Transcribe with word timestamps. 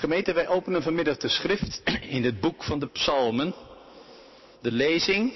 Gemeente, 0.00 0.32
wij 0.32 0.48
openen 0.48 0.82
vanmiddag 0.82 1.16
de 1.16 1.28
schrift 1.28 1.82
in 2.16 2.24
het 2.24 2.40
boek 2.40 2.64
van 2.64 2.78
de 2.78 2.88
psalmen. 2.88 3.54
De 4.60 4.72
lezing 4.72 5.34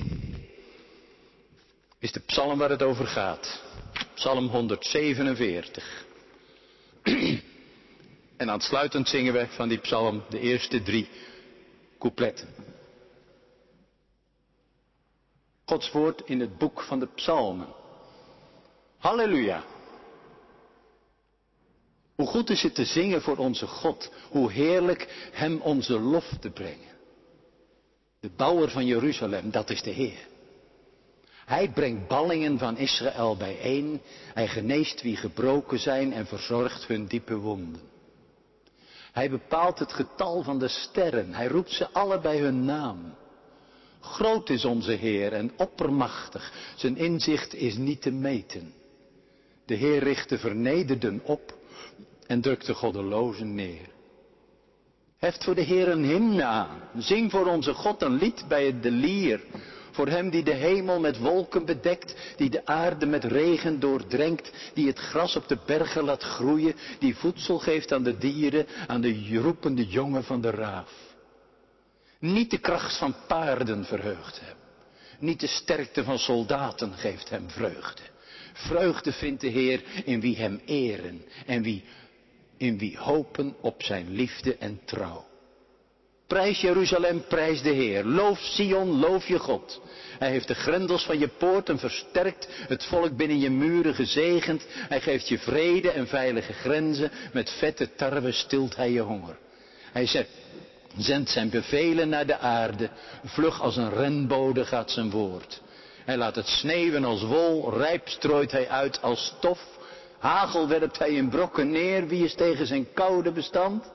is 1.98 2.12
de 2.12 2.20
psalm 2.20 2.58
waar 2.58 2.70
het 2.70 2.82
over 2.82 3.06
gaat. 3.06 3.62
Psalm 4.14 4.46
147. 4.46 6.04
En 8.36 8.50
aansluitend 8.50 9.08
zingen 9.08 9.32
we 9.32 9.46
van 9.48 9.68
die 9.68 9.78
psalm 9.78 10.22
de 10.28 10.40
eerste 10.40 10.82
drie 10.82 11.08
coupletten. 11.98 12.48
Gods 15.64 15.90
woord 15.90 16.22
in 16.24 16.40
het 16.40 16.58
boek 16.58 16.82
van 16.82 17.00
de 17.00 17.06
psalmen. 17.06 17.68
Halleluja. 18.98 19.73
Hoe 22.14 22.26
goed 22.26 22.50
is 22.50 22.62
het 22.62 22.74
te 22.74 22.84
zingen 22.84 23.22
voor 23.22 23.36
onze 23.36 23.66
God. 23.66 24.10
Hoe 24.30 24.52
heerlijk 24.52 25.28
Hem 25.32 25.60
onze 25.60 26.00
lof 26.00 26.30
te 26.40 26.50
brengen. 26.50 26.92
De 28.20 28.30
bouwer 28.36 28.70
van 28.70 28.86
Jeruzalem, 28.86 29.50
dat 29.50 29.70
is 29.70 29.82
de 29.82 29.90
Heer. 29.90 30.26
Hij 31.44 31.70
brengt 31.70 32.08
ballingen 32.08 32.58
van 32.58 32.76
Israël 32.76 33.36
bijeen. 33.36 34.00
Hij 34.34 34.48
geneest 34.48 35.02
wie 35.02 35.16
gebroken 35.16 35.78
zijn 35.78 36.12
en 36.12 36.26
verzorgt 36.26 36.86
hun 36.86 37.06
diepe 37.06 37.36
wonden. 37.36 37.80
Hij 39.12 39.30
bepaalt 39.30 39.78
het 39.78 39.92
getal 39.92 40.42
van 40.42 40.58
de 40.58 40.68
sterren. 40.68 41.34
Hij 41.34 41.46
roept 41.46 41.70
ze 41.70 41.88
alle 41.92 42.20
bij 42.20 42.38
hun 42.38 42.64
naam. 42.64 43.14
Groot 44.00 44.50
is 44.50 44.64
onze 44.64 44.92
Heer 44.92 45.32
en 45.32 45.52
oppermachtig. 45.56 46.52
Zijn 46.76 46.96
inzicht 46.96 47.54
is 47.54 47.76
niet 47.76 48.02
te 48.02 48.10
meten. 48.10 48.74
De 49.66 49.74
Heer 49.74 50.02
richt 50.02 50.28
de 50.28 50.38
vernederden 50.38 51.20
op 51.24 51.54
en 52.26 52.40
drukt 52.40 52.66
de 52.66 52.74
goddelozen 52.74 53.54
neer. 53.54 53.92
Heft 55.18 55.44
voor 55.44 55.54
de 55.54 55.62
Heer 55.62 55.88
een 55.88 56.04
hymne 56.04 56.44
aan. 56.44 56.80
Zing 56.96 57.30
voor 57.30 57.46
onze 57.46 57.74
God 57.74 58.02
een 58.02 58.14
lied 58.14 58.44
bij 58.48 58.80
de 58.80 58.90
lier. 58.90 59.40
Voor 59.90 60.08
hem 60.08 60.30
die 60.30 60.42
de 60.42 60.54
hemel 60.54 61.00
met 61.00 61.18
wolken 61.18 61.64
bedekt, 61.64 62.14
die 62.36 62.50
de 62.50 62.66
aarde 62.66 63.06
met 63.06 63.24
regen 63.24 63.80
doordrenkt, 63.80 64.52
die 64.74 64.86
het 64.86 64.98
gras 64.98 65.36
op 65.36 65.48
de 65.48 65.58
bergen 65.66 66.04
laat 66.04 66.22
groeien, 66.22 66.74
die 66.98 67.16
voedsel 67.16 67.58
geeft 67.58 67.92
aan 67.92 68.02
de 68.02 68.18
dieren, 68.18 68.66
aan 68.86 69.00
de 69.00 69.38
roepende 69.40 69.86
jongen 69.86 70.24
van 70.24 70.40
de 70.40 70.50
raaf. 70.50 70.92
Niet 72.18 72.50
de 72.50 72.58
kracht 72.58 72.98
van 72.98 73.14
paarden 73.26 73.84
verheugt 73.84 74.40
hem, 74.40 74.56
niet 75.18 75.40
de 75.40 75.46
sterkte 75.46 76.04
van 76.04 76.18
soldaten 76.18 76.92
geeft 76.92 77.30
hem 77.30 77.50
vreugde. 77.50 78.02
Vreugde 78.54 79.12
vindt 79.12 79.40
de 79.40 79.48
Heer 79.48 79.82
in 80.04 80.20
wie 80.20 80.36
hem 80.36 80.60
eren 80.64 81.24
en 81.46 81.62
wie, 81.62 81.84
in 82.56 82.78
wie 82.78 82.98
hopen 82.98 83.54
op 83.60 83.82
zijn 83.82 84.10
liefde 84.10 84.56
en 84.56 84.80
trouw. 84.84 85.24
Prijs 86.26 86.60
Jeruzalem, 86.60 87.24
prijs 87.28 87.62
de 87.62 87.70
Heer. 87.70 88.04
Loof 88.04 88.38
Sion, 88.38 88.98
loof 88.98 89.26
je 89.26 89.38
God. 89.38 89.80
Hij 90.18 90.30
heeft 90.30 90.48
de 90.48 90.54
grendels 90.54 91.04
van 91.04 91.18
je 91.18 91.28
poorten 91.28 91.78
versterkt, 91.78 92.48
het 92.50 92.84
volk 92.84 93.16
binnen 93.16 93.38
je 93.38 93.50
muren 93.50 93.94
gezegend. 93.94 94.66
Hij 94.68 95.00
geeft 95.00 95.28
je 95.28 95.38
vrede 95.38 95.90
en 95.90 96.06
veilige 96.06 96.52
grenzen. 96.52 97.10
Met 97.32 97.50
vette 97.50 97.94
tarwe 97.94 98.32
stilt 98.32 98.76
hij 98.76 98.90
je 98.90 99.00
honger. 99.00 99.38
Hij 99.92 100.06
zet, 100.06 100.28
zendt 100.96 101.30
zijn 101.30 101.50
bevelen 101.50 102.08
naar 102.08 102.26
de 102.26 102.38
aarde. 102.38 102.90
Vlug 103.24 103.60
als 103.60 103.76
een 103.76 103.90
renbode 103.90 104.64
gaat 104.64 104.90
zijn 104.90 105.10
woord. 105.10 105.62
Hij 106.04 106.16
laat 106.16 106.34
het 106.34 106.46
sneeuwen 106.46 107.04
als 107.04 107.22
wol, 107.22 107.76
rijp 107.76 108.08
strooit 108.08 108.50
hij 108.50 108.68
uit 108.68 109.02
als 109.02 109.26
stof. 109.26 109.78
Hagel 110.18 110.68
werpt 110.68 110.98
hij 110.98 111.10
in 111.10 111.28
brokken 111.28 111.70
neer, 111.70 112.06
wie 112.06 112.24
is 112.24 112.34
tegen 112.34 112.66
zijn 112.66 112.92
koude 112.92 113.32
bestand? 113.32 113.92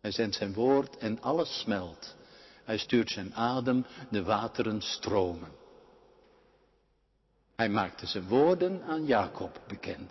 Hij 0.00 0.10
zendt 0.10 0.36
zijn 0.36 0.52
woord 0.52 0.96
en 0.96 1.20
alles 1.20 1.60
smelt. 1.60 2.16
Hij 2.64 2.78
stuurt 2.78 3.10
zijn 3.10 3.34
adem, 3.34 3.86
de 4.10 4.22
wateren 4.22 4.80
stromen. 4.82 5.52
Hij 7.56 7.68
maakte 7.68 8.06
zijn 8.06 8.28
woorden 8.28 8.82
aan 8.82 9.06
Jacob 9.06 9.60
bekend. 9.66 10.10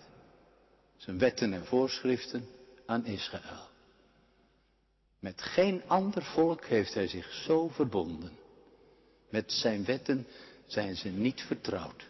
Zijn 0.98 1.18
wetten 1.18 1.54
en 1.54 1.66
voorschriften 1.66 2.48
aan 2.86 3.06
Israël. 3.06 3.68
Met 5.20 5.42
geen 5.42 5.84
ander 5.88 6.24
volk 6.24 6.66
heeft 6.66 6.94
hij 6.94 7.08
zich 7.08 7.32
zo 7.34 7.68
verbonden. 7.68 8.39
Met 9.30 9.52
zijn 9.52 9.86
wetten 9.86 10.28
zijn 10.68 10.96
ze 10.96 11.10
niet 11.10 11.42
vertrouwd. 11.42 12.08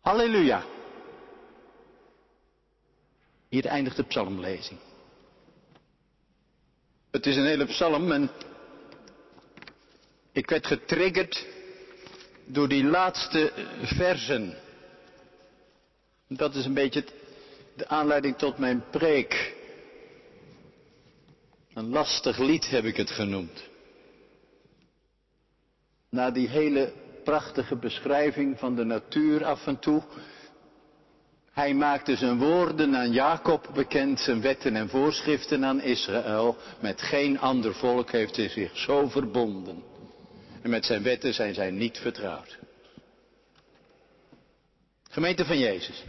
Halleluja. 0.00 0.64
Hier 3.48 3.66
eindigt 3.66 3.96
de 3.96 4.04
psalmlezing. 4.04 4.80
Het 7.10 7.26
is 7.26 7.36
een 7.36 7.46
hele 7.46 7.66
psalm 7.66 8.12
en 8.12 8.30
ik 10.32 10.50
werd 10.50 10.66
getriggerd 10.66 11.46
door 12.46 12.68
die 12.68 12.84
laatste 12.84 13.52
versen. 13.82 14.54
Dat 16.28 16.54
is 16.54 16.64
een 16.64 16.74
beetje 16.74 17.04
de 17.76 17.88
aanleiding 17.88 18.38
tot 18.38 18.58
mijn 18.58 18.84
preek. 18.90 19.54
Een 21.74 21.88
lastig 21.88 22.38
lied 22.38 22.68
heb 22.68 22.84
ik 22.84 22.96
het 22.96 23.10
genoemd. 23.10 23.69
Na 26.10 26.30
die 26.30 26.48
hele 26.48 26.92
prachtige 27.24 27.76
beschrijving 27.76 28.58
van 28.58 28.74
de 28.74 28.84
natuur 28.84 29.44
af 29.44 29.66
en 29.66 29.78
toe 29.78 30.02
hij 31.60 31.74
maakte 31.74 32.16
zijn 32.16 32.38
woorden 32.38 32.96
aan 32.96 33.12
Jacob 33.12 33.70
bekend, 33.74 34.20
zijn 34.20 34.40
wetten 34.40 34.76
en 34.76 34.88
voorschriften 34.88 35.64
aan 35.64 35.80
Israël. 35.80 36.56
Met 36.80 37.02
geen 37.02 37.38
ander 37.38 37.74
volk 37.74 38.10
heeft 38.10 38.36
hij 38.36 38.48
zich 38.48 38.76
zo 38.78 39.08
verbonden. 39.08 39.82
En 40.62 40.70
met 40.70 40.84
zijn 40.84 41.02
wetten 41.02 41.34
zijn 41.34 41.54
zij 41.54 41.70
niet 41.70 41.98
vertrouwd. 41.98 42.58
Gemeente 45.10 45.44
van 45.44 45.58
Jezus. 45.58 46.04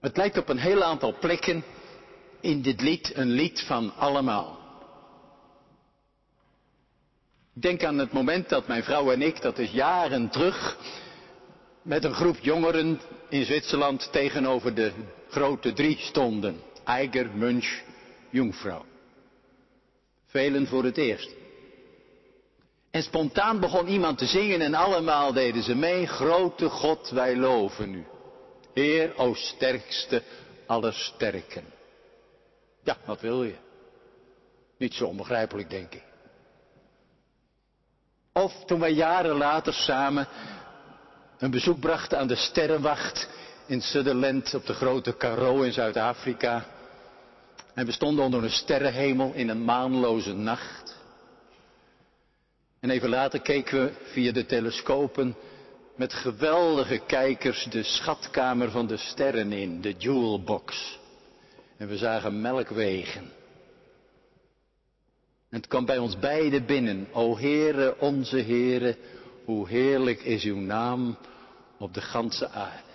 Het 0.00 0.16
lijkt 0.16 0.38
op 0.38 0.48
een 0.48 0.58
heel 0.58 0.82
aantal 0.82 1.18
plekken 1.18 1.64
in 2.40 2.62
dit 2.62 2.80
lied 2.80 3.16
een 3.16 3.30
lied 3.30 3.60
van 3.60 3.94
allemaal. 3.96 4.63
Ik 7.54 7.62
denk 7.62 7.84
aan 7.84 7.98
het 7.98 8.12
moment 8.12 8.48
dat 8.48 8.66
mijn 8.66 8.82
vrouw 8.82 9.12
en 9.12 9.22
ik, 9.22 9.40
dat 9.42 9.58
is 9.58 9.70
jaren 9.70 10.28
terug, 10.28 10.78
met 11.82 12.04
een 12.04 12.14
groep 12.14 12.38
jongeren 12.40 13.00
in 13.28 13.44
Zwitserland 13.44 14.12
tegenover 14.12 14.74
de 14.74 14.92
grote 15.28 15.72
drie 15.72 15.98
stonden. 15.98 16.60
Eiger, 16.84 17.30
Munch, 17.34 17.82
Jungfrau. 18.30 18.84
Velen 20.26 20.66
voor 20.66 20.84
het 20.84 20.96
eerst. 20.96 21.30
En 22.90 23.02
spontaan 23.02 23.60
begon 23.60 23.88
iemand 23.88 24.18
te 24.18 24.26
zingen 24.26 24.60
en 24.60 24.74
allemaal 24.74 25.32
deden 25.32 25.62
ze 25.62 25.74
mee. 25.74 26.06
Grote 26.06 26.68
God, 26.68 27.10
wij 27.10 27.36
loven 27.36 27.94
u. 27.94 28.04
Heer, 28.72 29.16
o 29.16 29.34
sterkste 29.34 30.22
aller 30.66 30.92
sterken. 30.92 31.64
Ja, 32.82 32.96
wat 33.04 33.20
wil 33.20 33.44
je? 33.44 33.54
Niet 34.78 34.94
zo 34.94 35.06
onbegrijpelijk, 35.06 35.70
denk 35.70 35.94
ik. 35.94 36.02
Of 38.36 38.64
toen 38.64 38.80
wij 38.80 38.92
jaren 38.92 39.36
later 39.36 39.72
samen 39.72 40.28
een 41.38 41.50
bezoek 41.50 41.80
brachten 41.80 42.18
aan 42.18 42.26
de 42.26 42.34
sterrenwacht 42.34 43.28
in 43.66 43.80
Sutherland 43.80 44.54
op 44.54 44.66
de 44.66 44.72
grote 44.74 45.16
Karo 45.16 45.62
in 45.62 45.72
Zuid-Afrika. 45.72 46.64
En 47.74 47.86
we 47.86 47.92
stonden 47.92 48.24
onder 48.24 48.42
een 48.44 48.50
sterrenhemel 48.50 49.32
in 49.34 49.48
een 49.48 49.64
maanloze 49.64 50.32
nacht. 50.32 50.96
En 52.80 52.90
even 52.90 53.08
later 53.08 53.40
keken 53.40 53.84
we 53.84 53.92
via 54.12 54.32
de 54.32 54.46
telescopen 54.46 55.36
met 55.96 56.12
geweldige 56.12 56.98
kijkers 57.06 57.66
de 57.70 57.82
schatkamer 57.82 58.70
van 58.70 58.86
de 58.86 58.96
sterren 58.96 59.52
in, 59.52 59.80
de 59.80 59.94
jewelbox. 59.98 60.98
En 61.76 61.88
we 61.88 61.96
zagen 61.96 62.40
melkwegen. 62.40 63.30
Het 65.54 65.66
kwam 65.66 65.84
bij 65.84 65.98
ons 65.98 66.18
beiden 66.18 66.66
binnen. 66.66 67.08
O 67.12 67.36
Heere, 67.36 68.00
onze 68.00 68.36
Heere, 68.36 68.96
hoe 69.44 69.68
heerlijk 69.68 70.22
is 70.22 70.44
uw 70.44 70.56
naam 70.56 71.16
op 71.78 71.94
de 71.94 72.00
ganse 72.00 72.48
aarde. 72.48 72.92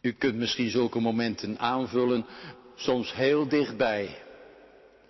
U 0.00 0.12
kunt 0.12 0.34
misschien 0.34 0.70
zulke 0.70 1.00
momenten 1.00 1.58
aanvullen, 1.58 2.26
soms 2.74 3.14
heel 3.14 3.48
dichtbij, 3.48 4.22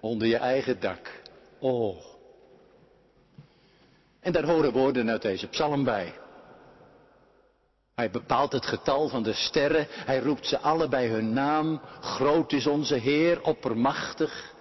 onder 0.01 0.29
je 0.29 0.37
eigen 0.37 0.81
dak. 0.81 1.21
Oh. 1.59 1.97
En 4.21 4.33
daar 4.33 4.45
horen 4.45 4.73
woorden 4.73 5.11
uit 5.11 5.23
deze 5.23 5.47
psalm 5.47 5.85
bij. 5.85 6.13
Hij 7.95 8.11
bepaalt 8.11 8.53
het 8.53 8.67
getal 8.67 9.09
van 9.09 9.23
de 9.23 9.33
sterren, 9.33 9.87
hij 9.91 10.19
roept 10.19 10.47
ze 10.47 10.59
alle 10.59 10.89
bij 10.89 11.07
hun 11.07 11.33
naam. 11.33 11.81
Groot 12.01 12.53
is 12.53 12.67
onze 12.67 12.95
Heer, 12.95 13.43
oppermachtig 13.43 14.55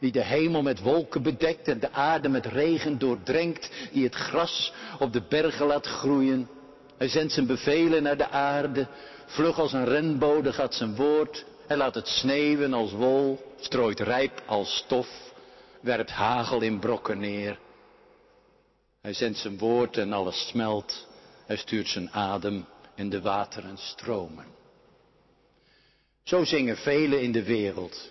die 0.00 0.12
de 0.12 0.24
hemel 0.24 0.62
met 0.62 0.80
wolken 0.80 1.22
bedekt 1.22 1.68
en 1.68 1.80
de 1.80 1.92
aarde 1.92 2.28
met 2.28 2.46
regen 2.46 2.98
doordrenkt, 2.98 3.70
die 3.92 4.04
het 4.04 4.14
gras 4.14 4.72
op 4.98 5.12
de 5.12 5.22
bergen 5.28 5.66
laat 5.66 5.86
groeien. 5.86 6.48
Hij 6.96 7.08
zendt 7.08 7.32
zijn 7.32 7.46
bevelen 7.46 8.02
naar 8.02 8.16
de 8.16 8.28
aarde, 8.28 8.86
vlug 9.26 9.58
als 9.58 9.72
een 9.72 9.84
renbode 9.84 10.52
gaat 10.52 10.74
zijn 10.74 10.96
woord. 10.96 11.44
Hij 11.66 11.76
laat 11.76 11.94
het 11.94 12.08
sneeuwen 12.08 12.74
als 12.74 12.92
wol, 12.92 13.40
strooit 13.60 14.00
rijp 14.00 14.42
als 14.46 14.76
stof, 14.76 15.08
werpt 15.80 16.10
hagel 16.10 16.60
in 16.60 16.78
brokken 16.78 17.18
neer. 17.18 17.58
Hij 19.00 19.12
zendt 19.12 19.38
zijn 19.38 19.58
woord 19.58 19.96
en 19.96 20.12
alles 20.12 20.48
smelt. 20.48 21.08
Hij 21.46 21.56
stuurt 21.56 21.88
zijn 21.88 22.10
adem 22.10 22.64
en 22.94 23.08
de 23.08 23.20
wateren 23.20 23.78
stromen. 23.78 24.44
Zo 26.24 26.44
zingen 26.44 26.76
velen 26.76 27.22
in 27.22 27.32
de 27.32 27.44
wereld. 27.44 28.10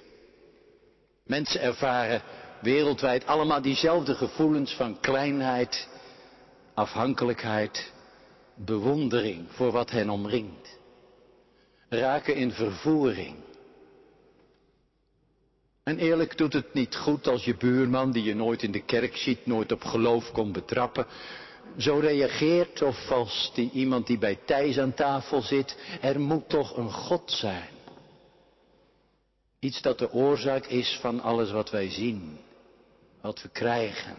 Mensen 1.30 1.62
ervaren 1.62 2.22
wereldwijd 2.62 3.26
allemaal 3.26 3.62
diezelfde 3.62 4.16
gevoelens 4.16 4.74
van 4.74 5.00
kleinheid, 5.00 5.88
afhankelijkheid, 6.74 7.92
bewondering 8.56 9.46
voor 9.50 9.72
wat 9.72 9.92
hen 9.92 10.10
omringt. 10.10 10.78
Raken 11.90 12.36
in 12.36 12.52
vervoering. 12.52 13.36
En 15.84 15.98
eerlijk 15.98 16.38
doet 16.38 16.54
het 16.54 16.74
niet 16.74 16.96
goed 16.96 17.28
als 17.28 17.46
je 17.46 17.56
buurman, 17.58 18.12
die 18.12 18.24
je 18.24 18.36
nooit 18.36 18.64
in 18.64 18.72
de 18.72 18.84
kerk 18.86 19.18
ziet, 19.18 19.46
nooit 19.46 19.72
op 19.72 19.84
geloof 19.84 20.32
kon 20.32 20.52
betrappen, 20.52 21.06
zo 21.78 22.00
reageert 22.00 22.82
of 22.82 23.12
als 23.12 23.52
die 23.54 23.72
iemand 23.72 24.08
die 24.08 24.18
bij 24.18 24.40
Thijs 24.46 24.80
aan 24.80 24.94
tafel 24.94 25.42
zit, 25.42 25.78
er 26.02 26.20
moet 26.20 26.50
toch 26.50 26.78
een 26.78 26.92
God 26.92 27.32
zijn. 27.32 27.79
Iets 29.60 29.82
dat 29.82 29.98
de 30.00 30.12
oorzaak 30.12 30.66
is 30.66 30.98
van 31.02 31.22
alles 31.22 31.52
wat 31.52 31.70
wij 31.70 31.90
zien, 31.90 32.38
wat 33.22 33.42
we 33.42 33.50
krijgen. 33.50 34.16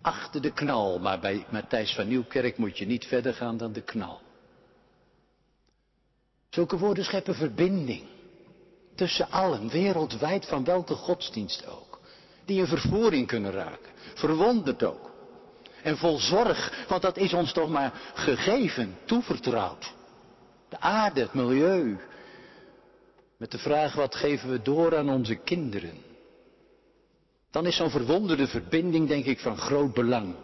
Achter 0.00 0.42
de 0.42 0.52
knal, 0.52 0.98
maar 0.98 1.20
bij 1.20 1.46
Matthijs 1.50 1.94
van 1.94 2.08
Nieuwkerk 2.08 2.56
moet 2.56 2.78
je 2.78 2.86
niet 2.86 3.04
verder 3.04 3.34
gaan 3.34 3.56
dan 3.56 3.72
de 3.72 3.82
knal. 3.82 4.20
Zulke 6.50 6.78
woorden 6.78 7.04
scheppen 7.04 7.34
verbinding 7.34 8.02
tussen 8.94 9.30
allen, 9.30 9.68
wereldwijd, 9.68 10.46
van 10.46 10.64
welke 10.64 10.94
godsdienst 10.94 11.66
ook. 11.66 12.00
Die 12.44 12.58
in 12.58 12.66
vervoering 12.66 13.26
kunnen 13.26 13.52
raken, 13.52 13.92
verwonderd 14.14 14.82
ook. 14.84 15.10
En 15.82 15.96
vol 15.96 16.18
zorg, 16.18 16.84
want 16.88 17.02
dat 17.02 17.16
is 17.16 17.32
ons 17.32 17.52
toch 17.52 17.68
maar 17.68 17.92
gegeven, 18.14 18.96
toevertrouwd. 19.04 19.92
De 20.68 20.80
aarde, 20.80 21.20
het 21.20 21.34
milieu. 21.34 21.98
Met 23.40 23.50
de 23.50 23.58
vraag, 23.58 23.94
wat 23.94 24.14
geven 24.14 24.50
we 24.50 24.62
door 24.62 24.96
aan 24.96 25.10
onze 25.10 25.34
kinderen? 25.34 25.98
Dan 27.50 27.66
is 27.66 27.76
zo'n 27.76 27.90
verwonderde 27.90 28.46
verbinding, 28.46 29.08
denk 29.08 29.24
ik, 29.24 29.40
van 29.40 29.56
groot 29.56 29.94
belang. 29.94 30.34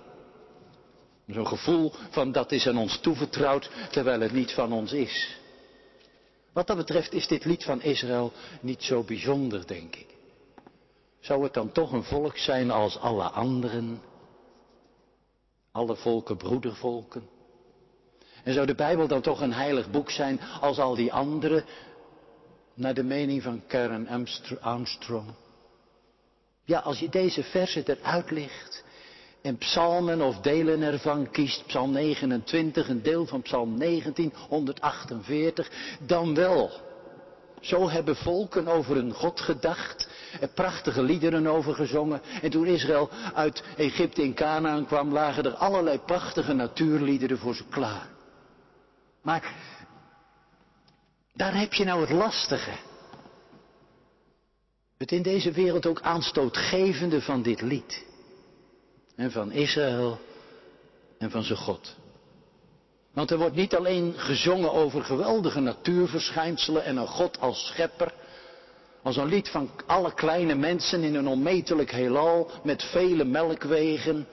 Zo'n 1.26 1.46
gevoel 1.46 1.92
van 2.10 2.32
dat 2.32 2.52
is 2.52 2.66
aan 2.66 2.78
ons 2.78 3.00
toevertrouwd, 3.00 3.70
terwijl 3.90 4.20
het 4.20 4.32
niet 4.32 4.52
van 4.52 4.72
ons 4.72 4.92
is. 4.92 5.36
Wat 6.52 6.66
dat 6.66 6.76
betreft 6.76 7.12
is 7.12 7.26
dit 7.26 7.44
lied 7.44 7.64
van 7.64 7.82
Israël 7.82 8.32
niet 8.60 8.82
zo 8.82 9.02
bijzonder, 9.02 9.66
denk 9.66 9.96
ik. 9.96 10.14
Zou 11.20 11.42
het 11.42 11.54
dan 11.54 11.72
toch 11.72 11.92
een 11.92 12.04
volk 12.04 12.36
zijn 12.36 12.70
als 12.70 12.98
alle 12.98 13.28
anderen? 13.28 14.00
Alle 15.72 15.96
volken, 15.96 16.36
broedervolken? 16.36 17.28
En 18.44 18.54
zou 18.54 18.66
de 18.66 18.74
Bijbel 18.74 19.06
dan 19.06 19.20
toch 19.20 19.40
een 19.40 19.52
heilig 19.52 19.90
boek 19.90 20.10
zijn 20.10 20.40
als 20.60 20.78
al 20.78 20.94
die 20.94 21.12
anderen, 21.12 21.64
naar 22.76 22.94
de 22.94 23.02
mening 23.02 23.42
van 23.42 23.62
Karen 23.66 24.08
Armstrong? 24.60 25.34
Ja, 26.64 26.78
als 26.78 26.98
je 26.98 27.08
deze 27.08 27.42
versen 27.42 27.84
eruit 27.86 28.30
ligt 28.30 28.84
en 29.42 29.56
psalmen 29.56 30.20
of 30.20 30.40
delen 30.40 30.82
ervan 30.82 31.30
kiest, 31.30 31.66
psalm 31.66 31.92
29, 31.92 32.88
een 32.88 33.02
deel 33.02 33.26
van 33.26 33.42
psalm 33.42 33.78
19, 33.78 34.32
148, 34.48 35.70
dan 36.06 36.34
wel. 36.34 36.70
Zo 37.60 37.90
hebben 37.90 38.16
volken 38.16 38.68
over 38.68 38.96
een 38.96 39.12
God 39.12 39.40
gedacht, 39.40 40.08
er 40.40 40.48
prachtige 40.48 41.02
liederen 41.02 41.46
over 41.46 41.74
gezongen. 41.74 42.20
En 42.42 42.50
toen 42.50 42.66
Israël 42.66 43.10
uit 43.34 43.62
Egypte 43.76 44.22
in 44.22 44.34
Canaan 44.34 44.86
kwam, 44.86 45.12
lagen 45.12 45.44
er 45.44 45.54
allerlei 45.54 45.98
prachtige 45.98 46.52
natuurliederen 46.52 47.38
voor 47.38 47.54
ze 47.54 47.64
klaar. 47.70 48.08
Maar 49.22 49.54
daar 51.36 51.58
heb 51.58 51.72
je 51.72 51.84
nou 51.84 52.00
het 52.00 52.10
lastige. 52.10 52.70
Het 54.98 55.12
in 55.12 55.22
deze 55.22 55.52
wereld 55.52 55.86
ook 55.86 56.00
aanstootgevende 56.00 57.20
van 57.20 57.42
dit 57.42 57.60
lied. 57.60 58.04
En 59.16 59.30
van 59.30 59.52
Israël 59.52 60.18
en 61.18 61.30
van 61.30 61.42
zijn 61.42 61.58
God. 61.58 61.96
Want 63.12 63.30
er 63.30 63.38
wordt 63.38 63.56
niet 63.56 63.74
alleen 63.74 64.14
gezongen 64.16 64.72
over 64.72 65.04
geweldige 65.04 65.60
natuurverschijnselen 65.60 66.84
en 66.84 66.96
een 66.96 67.06
God 67.06 67.40
als 67.40 67.66
schepper. 67.66 68.14
Als 69.02 69.16
een 69.16 69.28
lied 69.28 69.48
van 69.48 69.70
alle 69.86 70.14
kleine 70.14 70.54
mensen 70.54 71.02
in 71.02 71.14
een 71.14 71.28
onmetelijk 71.28 71.90
heelal 71.90 72.50
met 72.62 72.82
vele 72.82 73.24
melkwegen. 73.24 74.26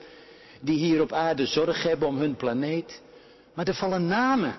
Die 0.60 0.78
hier 0.78 1.00
op 1.02 1.12
aarde 1.12 1.46
zorg 1.46 1.82
hebben 1.82 2.08
om 2.08 2.18
hun 2.18 2.36
planeet. 2.36 3.02
Maar 3.54 3.66
er 3.68 3.74
vallen 3.74 4.06
namen. 4.06 4.54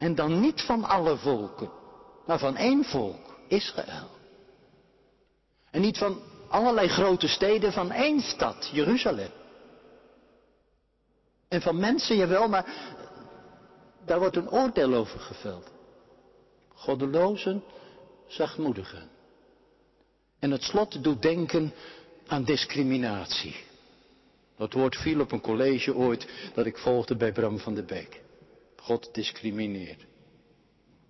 En 0.00 0.14
dan 0.14 0.40
niet 0.40 0.60
van 0.62 0.84
alle 0.84 1.16
volken, 1.16 1.70
maar 2.26 2.38
van 2.38 2.56
één 2.56 2.84
volk, 2.84 3.38
Israël. 3.48 4.08
En 5.70 5.80
niet 5.80 5.98
van 5.98 6.20
allerlei 6.48 6.88
grote 6.88 7.28
steden 7.28 7.72
van 7.72 7.90
één 7.90 8.20
stad, 8.20 8.70
Jeruzalem. 8.72 9.30
En 11.48 11.62
van 11.62 11.78
mensen, 11.78 12.16
jawel, 12.16 12.48
maar 12.48 12.94
daar 14.04 14.18
wordt 14.18 14.36
een 14.36 14.50
oordeel 14.50 14.94
over 14.94 15.20
geveld. 15.20 15.70
Goddelozen, 16.74 17.62
zachtmoedigen. 18.26 19.08
En 20.38 20.50
het 20.50 20.62
slot 20.62 21.04
doet 21.04 21.22
denken 21.22 21.74
aan 22.26 22.44
discriminatie. 22.44 23.56
Dat 24.56 24.72
woord 24.72 24.96
viel 24.96 25.20
op 25.20 25.32
een 25.32 25.40
college 25.40 25.94
ooit 25.94 26.28
dat 26.54 26.66
ik 26.66 26.78
volgde 26.78 27.16
bij 27.16 27.32
Bram 27.32 27.58
van 27.58 27.74
der 27.74 27.84
Beek. 27.84 28.28
God 28.80 29.14
discrimineert. 29.14 30.04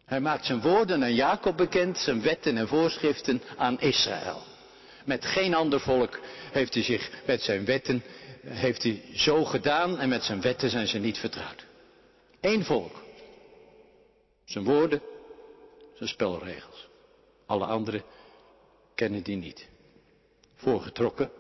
Hij 0.04 0.20
maakt 0.20 0.46
zijn 0.46 0.60
woorden 0.60 1.02
aan 1.02 1.14
Jacob 1.14 1.56
bekend, 1.56 1.98
zijn 1.98 2.22
wetten 2.22 2.56
en 2.56 2.68
voorschriften 2.68 3.42
aan 3.56 3.80
Israël. 3.80 4.42
Met 5.04 5.24
geen 5.24 5.54
ander 5.54 5.80
volk 5.80 6.20
heeft 6.52 6.74
hij 6.74 6.82
zich 6.82 7.10
met 7.26 7.42
zijn 7.42 7.64
wetten 7.64 8.02
heeft 8.46 8.82
hij 8.82 9.02
zo 9.14 9.44
gedaan 9.44 9.98
en 9.98 10.08
met 10.08 10.22
zijn 10.22 10.40
wetten 10.40 10.70
zijn 10.70 10.86
ze 10.86 10.98
niet 10.98 11.18
vertrouwd. 11.18 11.66
Eén 12.40 12.64
volk. 12.64 13.02
Zijn 14.44 14.64
woorden, 14.64 15.02
zijn 15.94 16.08
spelregels. 16.08 16.88
Alle 17.46 17.64
anderen 17.64 18.02
kennen 18.94 19.22
die 19.22 19.36
niet. 19.36 19.68
Voorgetrokken, 20.54 21.30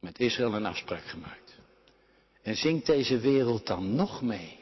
met 0.00 0.18
Israël 0.18 0.54
een 0.54 0.66
afspraak 0.66 1.04
gemaakt. 1.04 1.58
En 2.42 2.56
zingt 2.56 2.86
deze 2.86 3.18
wereld 3.18 3.66
dan 3.66 3.94
nog 3.94 4.22
mee? 4.22 4.58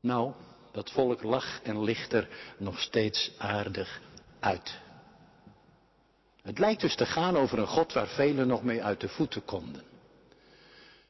Nou, 0.00 0.32
dat 0.72 0.90
volk 0.90 1.22
lag 1.22 1.60
en 1.62 1.82
ligt 1.82 2.12
er 2.12 2.28
nog 2.58 2.80
steeds 2.80 3.32
aardig 3.38 4.00
uit. 4.40 4.78
Het 6.42 6.58
lijkt 6.58 6.80
dus 6.80 6.94
te 6.96 7.06
gaan 7.06 7.36
over 7.36 7.58
een 7.58 7.66
God 7.66 7.92
waar 7.92 8.08
velen 8.08 8.46
nog 8.46 8.62
mee 8.62 8.82
uit 8.82 9.00
de 9.00 9.08
voeten 9.08 9.44
konden. 9.44 9.82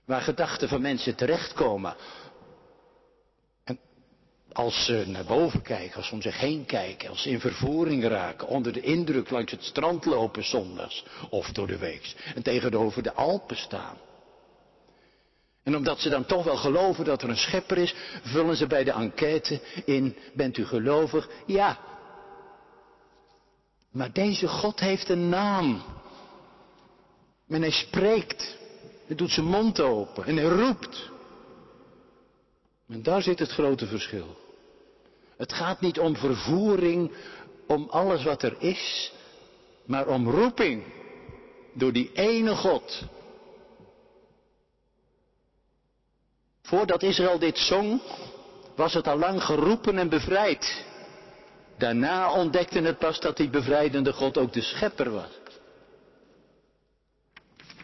Waar 0.05 0.21
gedachten 0.21 0.69
van 0.69 0.81
mensen 0.81 1.17
terechtkomen. 1.17 1.97
En 3.65 3.79
als 4.53 4.85
ze 4.85 5.05
naar 5.07 5.25
boven 5.25 5.63
kijken, 5.63 5.97
als 5.97 6.07
ze 6.07 6.15
om 6.15 6.23
zich 6.23 6.39
heen 6.39 6.65
kijken, 6.65 7.09
als 7.09 7.23
ze 7.23 7.31
in 7.31 7.41
vervoering 7.41 8.05
raken, 8.05 8.49
onder 8.49 8.73
de 8.73 8.81
indruk 8.81 9.31
langs 9.31 9.53
het 9.53 9.65
strand 9.65 10.05
lopen 10.05 10.45
zondags 10.45 11.05
of 11.31 11.53
door 11.53 11.67
de 11.67 11.79
week 11.79 12.33
en 12.35 12.43
tegenover 12.43 13.03
de 13.03 13.13
Alpen 13.13 13.57
staan. 13.57 13.97
En 15.63 15.77
omdat 15.77 16.01
ze 16.01 16.09
dan 16.09 16.27
toch 16.27 16.45
wel 16.45 16.57
geloven 16.57 17.05
dat 17.05 17.23
er 17.23 17.29
een 17.29 17.37
schepper 17.37 17.79
is, 17.79 17.95
vullen 18.23 18.57
ze 18.57 18.67
bij 18.67 18.85
de 18.85 18.93
enquête 18.93 19.61
in, 19.85 20.17
bent 20.35 20.57
u 20.57 20.67
gelovig? 20.67 21.29
Ja, 21.47 21.79
maar 23.91 24.13
deze 24.13 24.49
God 24.49 24.81
heeft 24.81 25.09
een 25.09 25.29
naam. 25.29 25.83
En 27.49 27.61
hij 27.61 27.71
spreekt. 27.71 28.59
Hij 29.07 29.17
doet 29.17 29.31
zijn 29.31 29.47
mond 29.47 29.81
open 29.81 30.25
en 30.25 30.37
hij 30.37 30.45
roept. 30.45 31.11
En 32.89 33.03
daar 33.03 33.23
zit 33.23 33.39
het 33.39 33.51
grote 33.51 33.87
verschil. 33.87 34.37
Het 35.37 35.53
gaat 35.53 35.81
niet 35.81 35.99
om 35.99 36.17
vervoering, 36.17 37.13
om 37.67 37.89
alles 37.91 38.25
wat 38.25 38.43
er 38.43 38.57
is, 38.59 39.13
maar 39.85 40.07
om 40.07 40.31
roeping 40.31 40.83
door 41.73 41.93
die 41.93 42.11
ene 42.13 42.55
God. 42.55 43.03
Voordat 46.71 47.03
Israël 47.03 47.39
dit 47.39 47.59
zong, 47.59 48.01
was 48.77 48.95
het 48.95 49.07
al 49.07 49.19
lang 49.19 49.43
geroepen 49.43 49.99
en 49.99 50.09
bevrijd. 50.09 50.85
Daarna 51.79 52.33
ontdekte 52.33 52.81
het 52.81 52.99
pas 52.99 53.21
dat 53.21 53.37
die 53.37 53.49
bevrijdende 53.49 54.13
God 54.13 54.39
ook 54.39 54.53
de 54.53 54.63
schepper 54.63 55.11
was. 55.11 55.39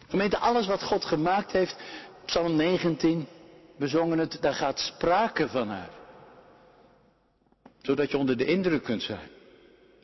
Gemeente, 0.09 0.39
alles 0.39 0.67
wat 0.67 0.83
God 0.83 1.05
gemaakt 1.05 1.53
heeft, 1.53 1.77
Psalm 2.25 2.57
19, 2.57 3.27
we 3.77 3.87
zongen 3.87 4.19
het, 4.19 4.39
daar 4.41 4.55
gaat 4.55 4.79
sprake 4.79 5.49
van 5.49 5.71
uit. 5.71 5.93
Zodat 7.83 8.11
je 8.11 8.19
onder 8.19 8.37
de 8.37 8.45
indruk 8.45 8.83
kunt 8.83 9.03
zijn. 9.03 9.29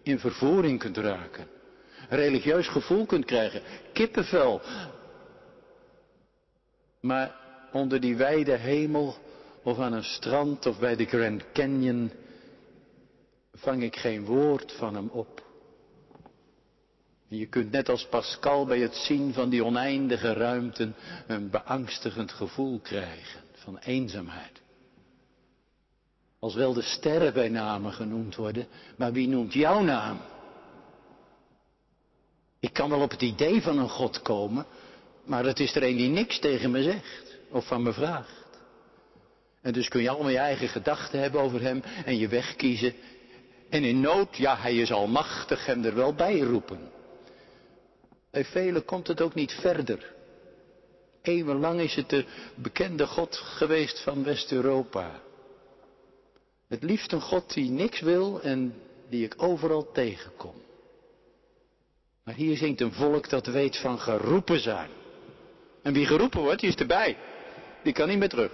In 0.02 0.18
vervoering 0.18 0.78
kunt 0.78 0.96
raken. 0.96 1.46
Religieus 2.08 2.68
gevoel 2.68 3.06
kunt 3.06 3.24
krijgen. 3.24 3.62
Kippenvel. 3.92 4.60
Maar 7.00 7.41
onder 7.73 8.00
die 8.00 8.17
wijde 8.17 8.57
hemel 8.57 9.17
of 9.62 9.79
aan 9.79 9.93
een 9.93 10.05
strand 10.05 10.67
of 10.67 10.79
bij 10.79 10.97
de 10.97 11.05
Grand 11.05 11.52
Canyon 11.52 12.11
vang 13.52 13.83
ik 13.83 13.97
geen 13.97 14.25
woord 14.25 14.73
van 14.73 14.95
hem 14.95 15.09
op. 15.09 15.43
Je 17.29 17.47
kunt 17.47 17.71
net 17.71 17.88
als 17.88 18.07
Pascal 18.07 18.67
bij 18.67 18.79
het 18.79 18.95
zien 18.95 19.33
van 19.33 19.49
die 19.49 19.64
oneindige 19.64 20.33
ruimten 20.33 20.95
een 21.26 21.50
beangstigend 21.50 22.33
gevoel 22.33 22.81
krijgen 22.81 23.41
van 23.52 23.79
eenzaamheid. 23.79 24.61
Als 26.38 26.55
wel 26.55 26.73
de 26.73 26.83
sterren 26.83 27.33
bij 27.33 27.49
namen 27.49 27.93
genoemd 27.93 28.37
worden, 28.37 28.67
maar 28.97 29.12
wie 29.12 29.29
noemt 29.29 29.52
jouw 29.52 29.81
naam? 29.81 30.21
Ik 32.61 32.73
kan 32.73 32.91
wel 32.91 33.00
op 33.00 33.11
het 33.11 33.23
idee 33.23 33.62
van 33.62 33.79
een 33.79 33.88
God 33.88 34.23
komen, 34.23 34.67
maar 35.25 35.45
het 35.45 35.61
is 35.61 35.75
er 35.75 35.83
een 35.83 35.97
die 35.97 36.09
niks 36.09 36.38
tegen 36.38 36.71
me 36.71 36.83
zegt 36.83 37.31
of 37.52 37.66
van 37.66 37.82
me 37.82 37.92
vraagt. 37.92 38.61
En 39.62 39.73
dus 39.73 39.88
kun 39.88 40.02
je 40.02 40.09
allemaal 40.09 40.30
je 40.30 40.38
eigen 40.38 40.68
gedachten 40.68 41.21
hebben 41.21 41.40
over 41.40 41.61
hem 41.61 41.82
en 42.04 42.18
je 42.18 42.28
weg 42.28 42.56
kiezen. 42.56 42.94
En 43.71 43.85
in 43.85 44.00
nood, 44.00 44.37
ja, 44.37 44.56
hij 44.56 44.76
is 44.76 44.92
almachtig, 44.92 45.66
hem 45.66 45.85
er 45.85 45.94
wel 45.94 46.14
bij 46.14 46.38
roepen. 46.38 46.90
Bij 48.30 48.44
velen 48.44 48.85
komt 48.85 49.06
het 49.06 49.21
ook 49.21 49.35
niet 49.35 49.52
verder. 49.52 50.14
Eeuwenlang 51.23 51.80
is 51.80 51.94
het 51.94 52.09
de 52.09 52.25
bekende 52.54 53.06
God 53.06 53.37
geweest 53.37 54.02
van 54.02 54.25
West-Europa. 54.25 55.21
Het 56.68 56.82
liefst 56.82 57.12
een 57.12 57.21
God 57.21 57.54
die 57.54 57.71
niks 57.71 58.00
wil 58.00 58.40
en 58.40 58.75
die 59.09 59.25
ik 59.25 59.35
overal 59.37 59.92
tegenkom. 59.92 60.54
Maar 62.25 62.35
hier 62.35 62.56
zingt 62.56 62.80
een 62.80 62.92
volk 62.92 63.28
dat 63.28 63.47
weet 63.47 63.76
van 63.76 63.99
geroepen 63.99 64.61
zijn. 64.61 64.90
En 65.82 65.92
wie 65.92 66.06
geroepen 66.06 66.40
wordt, 66.40 66.61
die 66.61 66.68
is 66.68 66.75
erbij. 66.75 67.16
Die 67.82 67.92
kan 67.92 68.08
niet 68.08 68.18
meer 68.18 68.28
terug. 68.28 68.50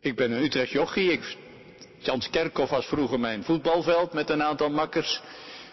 Ik 0.00 0.16
ben 0.16 0.32
een 0.32 0.42
Utrecht 0.42 0.70
jochie. 0.70 1.12
Ik, 1.12 1.36
Jans 1.98 2.30
Kerkhoff 2.30 2.70
was 2.70 2.86
vroeger 2.86 3.20
mijn 3.20 3.44
voetbalveld 3.44 4.12
met 4.12 4.30
een 4.30 4.42
aantal 4.42 4.70
makkers. 4.70 5.20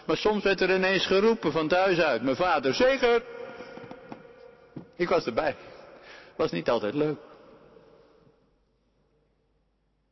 Maar 0.06 0.16
soms 0.16 0.42
werd 0.42 0.60
er 0.60 0.74
ineens 0.74 1.06
geroepen 1.06 1.52
van 1.52 1.68
thuis 1.68 1.98
uit. 1.98 2.22
Mijn 2.22 2.36
vader, 2.36 2.74
zeker. 2.74 3.22
Ik 4.96 5.08
was 5.08 5.26
erbij. 5.26 5.56
Was 6.36 6.50
niet 6.50 6.70
altijd 6.70 6.94
leuk. 6.94 7.18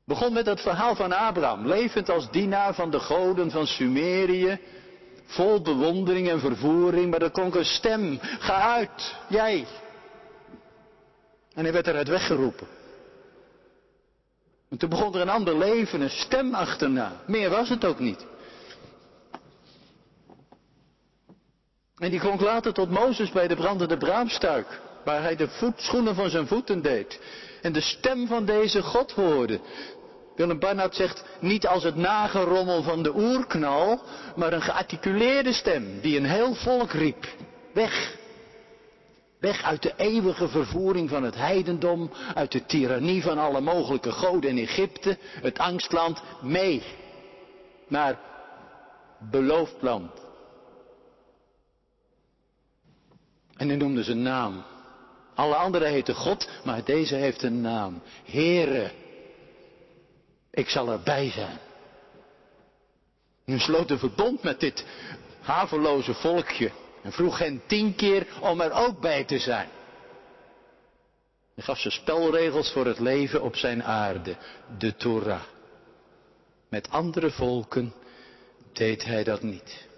Begon 0.04 0.32
met 0.32 0.46
het 0.46 0.60
verhaal 0.60 0.94
van 0.94 1.12
Abraham, 1.12 1.66
levend 1.66 2.08
als 2.08 2.30
dienaar 2.30 2.74
van 2.74 2.90
de 2.90 2.98
goden 2.98 3.50
van 3.50 3.66
Sumerië, 3.66 4.60
vol 5.24 5.62
bewondering 5.62 6.28
en 6.28 6.40
vervoering, 6.40 7.10
maar 7.10 7.22
er 7.22 7.30
klonk 7.30 7.54
een 7.54 7.64
stem, 7.64 8.18
ga 8.20 8.76
uit, 8.76 9.16
jij. 9.28 9.66
En 11.54 11.62
hij 11.62 11.72
werd 11.72 11.86
eruit 11.86 12.08
weggeroepen. 12.08 12.66
En 14.70 14.78
toen 14.78 14.88
begon 14.88 15.14
er 15.14 15.20
een 15.20 15.28
ander 15.28 15.58
leven, 15.58 16.00
een 16.00 16.10
stem 16.10 16.54
achterna. 16.54 17.12
Meer 17.26 17.50
was 17.50 17.68
het 17.68 17.84
ook 17.84 17.98
niet. 17.98 18.26
En 21.96 22.10
die 22.10 22.20
klonk 22.20 22.40
later 22.40 22.72
tot 22.72 22.90
Mozes 22.90 23.30
bij 23.30 23.48
de 23.48 23.56
brandende 23.56 23.96
braamstuik, 23.96 24.80
waar 25.04 25.22
hij 25.22 25.36
de 25.36 25.48
voetschoenen 25.48 26.14
van 26.14 26.30
zijn 26.30 26.46
voeten 26.46 26.82
deed. 26.82 27.20
En 27.62 27.72
de 27.72 27.80
stem 27.80 28.26
van 28.26 28.44
deze 28.44 28.82
God 28.82 29.12
hoorde. 29.12 29.60
Willem 30.36 30.58
Barnard 30.58 30.94
zegt 30.94 31.24
niet 31.40 31.66
als 31.66 31.82
het 31.82 31.96
nagerommel 31.96 32.82
van 32.82 33.02
de 33.02 33.14
oerknal, 33.14 34.02
maar 34.36 34.52
een 34.52 34.62
gearticuleerde 34.62 35.52
stem 35.52 36.00
die 36.00 36.16
een 36.16 36.24
heel 36.24 36.54
volk 36.54 36.92
riep. 36.92 37.26
Weg. 37.72 38.18
Weg 39.40 39.62
uit 39.62 39.82
de 39.82 39.92
eeuwige 39.96 40.48
vervoering 40.48 41.08
van 41.08 41.22
het 41.22 41.34
heidendom, 41.34 42.10
uit 42.34 42.52
de 42.52 42.64
tirannie 42.64 43.22
van 43.22 43.38
alle 43.38 43.60
mogelijke 43.60 44.12
goden 44.12 44.50
in 44.50 44.58
Egypte, 44.58 45.18
het 45.20 45.58
angstland, 45.58 46.22
mee 46.42 46.82
naar 47.88 48.18
beloofd 49.18 49.76
land. 49.80 50.10
En 53.56 53.68
hij 53.68 53.76
noemde 53.76 54.02
zijn 54.02 54.22
naam. 54.22 54.64
Alle 55.34 55.54
anderen 55.54 55.88
heten 55.88 56.14
God, 56.14 56.48
maar 56.64 56.84
deze 56.84 57.14
heeft 57.14 57.42
een 57.42 57.60
naam. 57.60 58.02
Heere. 58.24 58.90
Ik 60.50 60.68
zal 60.68 60.88
erbij 60.88 61.30
zijn. 61.30 61.58
Nu 63.44 63.58
sloot 63.58 63.90
een 63.90 63.98
verbond 63.98 64.42
met 64.42 64.60
dit 64.60 64.86
haveloze 65.40 66.14
volkje. 66.14 66.70
En 67.02 67.12
vroeg 67.12 67.38
hen 67.38 67.62
tien 67.66 67.94
keer 67.94 68.26
om 68.40 68.60
er 68.60 68.72
ook 68.72 69.00
bij 69.00 69.24
te 69.24 69.38
zijn. 69.38 69.68
Hij 71.54 71.64
gaf 71.64 71.78
ze 71.78 71.90
spelregels 71.90 72.72
voor 72.72 72.86
het 72.86 72.98
leven 72.98 73.42
op 73.42 73.56
zijn 73.56 73.84
aarde, 73.84 74.36
de 74.78 74.96
Torah. 74.96 75.42
Met 76.68 76.90
andere 76.90 77.30
volken 77.30 77.92
deed 78.72 79.04
hij 79.04 79.24
dat 79.24 79.42
niet. 79.42 79.88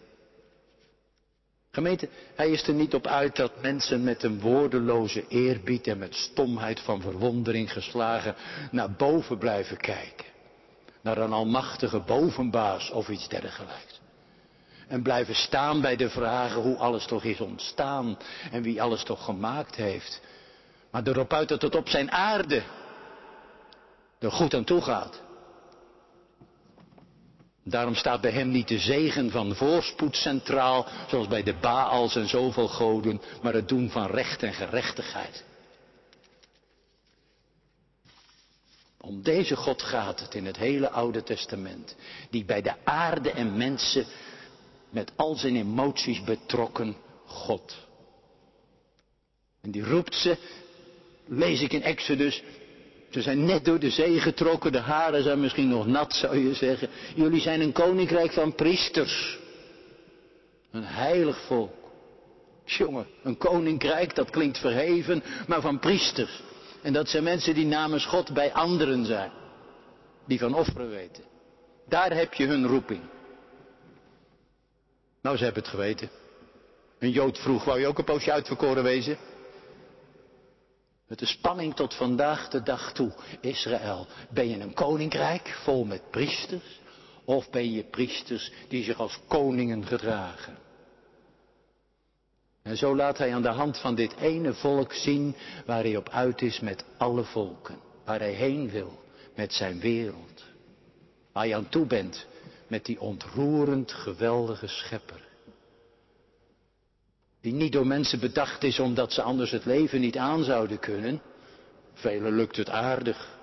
Gemeente, 1.71 2.09
hij 2.35 2.51
is 2.51 2.69
er 2.69 2.75
niet 2.75 2.95
op 2.95 3.07
uit 3.07 3.37
dat 3.37 3.63
mensen 3.63 4.05
met 4.05 4.23
een 4.23 4.41
woordeloze 4.41 5.25
eerbied 5.29 5.87
en 5.87 5.99
met 5.99 6.15
stomheid 6.15 6.81
van 6.81 7.01
verwondering 7.01 7.73
geslagen 7.73 8.35
naar 8.71 8.93
boven 8.93 9.39
blijven 9.39 9.77
kijken. 9.77 10.27
Naar 11.01 11.19
een 11.19 11.33
almachtige 11.33 12.01
bovenbaas 12.01 12.91
of 12.91 13.09
iets 13.09 13.29
dergelijks. 13.29 13.92
En 14.93 15.03
blijven 15.03 15.35
staan 15.35 15.81
bij 15.81 15.97
de 15.97 16.11
vragen 16.11 16.61
hoe 16.61 16.77
alles 16.77 17.07
toch 17.07 17.25
is 17.25 17.41
ontstaan 17.41 18.19
en 18.51 18.63
wie 18.63 18.83
alles 18.83 19.03
toch 19.03 19.25
gemaakt 19.25 19.75
heeft. 19.75 20.21
Maar 20.91 21.07
erop 21.07 21.33
uit 21.33 21.49
dat 21.49 21.63
het 21.63 21.75
op 21.75 21.89
zijn 21.89 22.11
aarde 22.11 22.63
er 24.19 24.33
goed 24.33 24.55
aan 24.55 24.65
toe 24.65 24.81
gaat. 24.81 25.21
Daarom 27.65 27.95
staat 27.95 28.21
bij 28.21 28.31
hem 28.31 28.51
niet 28.51 28.69
de 28.69 28.79
zegen 28.79 29.31
van 29.31 29.55
voorspoed 29.55 30.17
centraal, 30.17 30.87
zoals 31.09 31.29
bij 31.29 31.43
de 31.43 31.55
Baals 31.55 32.17
en 32.17 32.29
zoveel 32.29 32.69
goden, 32.69 33.21
maar 33.43 33.55
het 33.55 33.69
doen 33.69 33.91
van 33.91 34.07
recht 34.07 34.43
en 34.43 34.53
gerechtigheid. 34.53 35.45
Om 39.01 39.23
deze 39.23 39.57
God 39.57 39.83
gaat 39.83 40.21
het 40.21 40.35
in 40.35 40.47
het 40.47 40.57
hele 40.57 40.91
Oude 40.91 41.23
Testament, 41.23 41.97
die 42.31 42.45
bij 42.45 42.63
de 42.63 42.75
aarde 42.85 43.31
en 43.31 43.57
mensen 43.57 44.07
met 44.93 45.13
al 45.17 45.35
zijn 45.35 45.57
emoties 45.57 46.23
betrokken 46.23 46.97
God. 47.25 47.77
En 49.61 49.71
die 49.71 49.85
roept 49.85 50.15
ze, 50.15 50.37
lees 51.27 51.61
ik 51.61 51.73
in 51.73 51.83
Exodus, 51.83 52.43
ze 53.11 53.23
zijn 53.23 53.45
net 53.45 53.65
door 53.65 53.79
de 53.79 53.91
zee 53.91 54.21
getrokken, 54.21 54.73
de 54.73 54.81
haren 54.81 55.23
zijn 55.23 55.41
misschien 55.41 55.69
nog 55.69 55.87
nat, 55.87 56.15
zou 56.15 56.39
je 56.39 56.55
zeggen. 56.55 56.89
Jullie 57.15 57.41
zijn 57.41 57.61
een 57.61 57.73
koninkrijk 57.73 58.33
van 58.33 58.55
priesters. 58.55 59.39
Een 60.71 60.85
heilig 60.85 61.41
volk. 61.47 61.75
Jongen, 62.65 63.07
een 63.23 63.37
koninkrijk, 63.37 64.15
dat 64.15 64.31
klinkt 64.31 64.59
verheven, 64.59 65.23
maar 65.47 65.61
van 65.61 65.79
priesters. 65.79 66.43
En 66.83 66.93
dat 66.93 67.09
zijn 67.09 67.23
mensen 67.23 67.55
die 67.55 67.67
namens 67.67 68.07
God 68.07 68.35
bij 68.35 68.53
anderen 68.53 69.05
zijn. 69.05 69.31
Die 70.27 70.39
van 70.39 70.55
offeren 70.55 70.91
weten. 70.91 71.25
Daar 71.89 72.13
heb 72.15 72.35
je 72.35 72.47
hun 72.47 72.67
roeping. 72.67 73.01
Nou, 75.23 75.37
ze 75.37 75.45
hebben 75.45 75.63
het 75.63 75.73
geweten. 75.73 76.11
Een 76.99 77.11
Jood 77.11 77.39
vroeg, 77.39 77.65
wou 77.65 77.81
je 77.81 77.87
ook 77.87 77.99
een 77.99 78.05
poosje 78.05 78.33
uitverkoren 78.33 78.83
wezen? 78.83 79.19
Met 81.09 81.19
de 81.19 81.27
spanning 81.27 81.75
tot 81.75 81.95
vandaag 81.95 82.49
de 82.49 82.63
dag 82.63 82.93
toe. 82.93 83.13
Israël, 83.41 84.07
ben 84.31 84.49
je 84.49 84.61
een 84.61 84.75
koninkrijk 84.75 85.49
vol 85.49 85.85
met 85.85 86.11
priesters? 86.11 86.81
Of 87.25 87.51
ben 87.51 87.73
je 87.73 87.85
priesters 87.85 88.53
die 88.69 88.85
zich 88.85 88.99
als 88.99 89.19
koningen 89.29 89.87
gedragen? 89.87 90.59
En 92.63 92.77
zo 92.77 92.97
laat 92.97 93.19
hij 93.19 93.35
aan 93.35 93.43
de 93.43 93.49
hand 93.49 93.79
van 93.79 93.95
dit 93.95 94.17
ene 94.17 94.55
volk 94.55 94.93
zien 94.93 95.37
waar 95.67 95.83
hij 95.83 95.97
op 95.97 96.09
uit 96.09 96.43
is 96.43 96.61
met 96.61 96.85
alle 96.99 97.25
volken. 97.25 97.79
Waar 98.05 98.19
hij 98.19 98.33
heen 98.33 98.71
wil 98.71 99.03
met 99.35 99.53
zijn 99.53 99.81
wereld. 99.81 100.45
Waar 101.33 101.47
je 101.47 101.55
aan 101.55 101.69
toe 101.69 101.87
bent 101.87 102.27
met 102.73 102.85
die 102.85 103.01
ontroerend 103.01 103.93
geweldige 103.93 104.67
schepper. 104.67 105.29
Die 107.41 107.53
niet 107.53 107.73
door 107.73 107.87
mensen 107.87 108.21
bedacht 108.21 108.63
is 108.63 108.79
omdat 108.79 109.13
ze 109.13 109.23
anders 109.23 109.51
het 109.51 109.65
leven 109.65 110.01
niet 110.01 110.17
aan 110.17 110.45
zouden 110.45 110.79
kunnen. 110.79 111.23
Velen 111.93 112.37
lukt 112.37 112.57
het 112.57 112.69
aardig. 112.69 113.39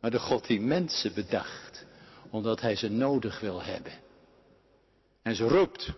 Maar 0.00 0.10
de 0.10 0.18
God 0.18 0.46
die 0.46 0.60
mensen 0.60 1.14
bedacht, 1.14 1.84
omdat 2.30 2.60
hij 2.60 2.76
ze 2.76 2.88
nodig 2.88 3.40
wil 3.40 3.62
hebben. 3.62 3.92
En 5.22 5.34
ze 5.34 5.48
roept. 5.48 5.92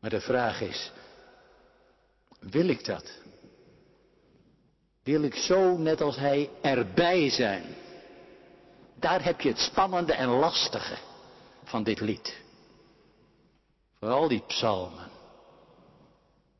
Maar 0.00 0.10
de 0.10 0.20
vraag 0.20 0.60
is, 0.60 0.92
wil 2.40 2.68
ik 2.68 2.84
dat? 2.84 3.20
Wil 5.02 5.22
ik 5.22 5.34
zo, 5.34 5.76
net 5.78 6.00
als 6.00 6.16
hij, 6.16 6.50
erbij 6.60 7.30
zijn? 7.30 7.79
Daar 9.00 9.24
heb 9.24 9.40
je 9.40 9.48
het 9.48 9.58
spannende 9.58 10.12
en 10.12 10.28
lastige 10.28 10.96
van 11.64 11.82
dit 11.82 12.00
lied. 12.00 12.40
Vooral 13.98 14.28
die 14.28 14.42
psalmen. 14.46 15.08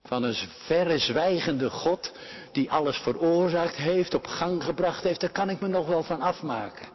Van 0.02 0.22
een 0.22 0.34
verre 0.66 0.98
zwijgende 0.98 1.70
God 1.70 2.12
die 2.52 2.70
alles 2.70 2.96
veroorzaakt 2.96 3.76
heeft, 3.76 4.14
op 4.14 4.26
gang 4.26 4.64
gebracht 4.64 5.02
heeft, 5.02 5.20
daar 5.20 5.30
kan 5.30 5.50
ik 5.50 5.60
me 5.60 5.68
nog 5.68 5.86
wel 5.86 6.02
van 6.02 6.20
afmaken. 6.20 6.88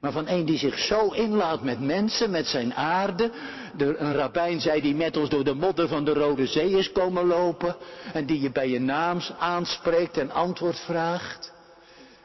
Maar 0.00 0.12
van 0.12 0.28
een 0.28 0.44
die 0.44 0.58
zich 0.58 0.78
zo 0.78 1.08
inlaat 1.08 1.62
met 1.62 1.80
mensen, 1.80 2.30
met 2.30 2.46
zijn 2.46 2.74
aarde. 2.74 3.30
een 3.76 4.14
rabbijn 4.14 4.60
zei 4.60 4.80
die 4.80 4.94
met 4.94 5.16
ons 5.16 5.28
door 5.28 5.44
de 5.44 5.54
modder 5.54 5.88
van 5.88 6.04
de 6.04 6.12
Rode 6.12 6.46
Zee 6.46 6.70
is 6.70 6.92
komen 6.92 7.26
lopen. 7.26 7.76
En 8.12 8.26
die 8.26 8.40
je 8.40 8.50
bij 8.50 8.68
je 8.68 8.80
naam 8.80 9.20
aanspreekt 9.38 10.16
en 10.16 10.30
antwoord 10.30 10.78
vraagt. 10.78 11.53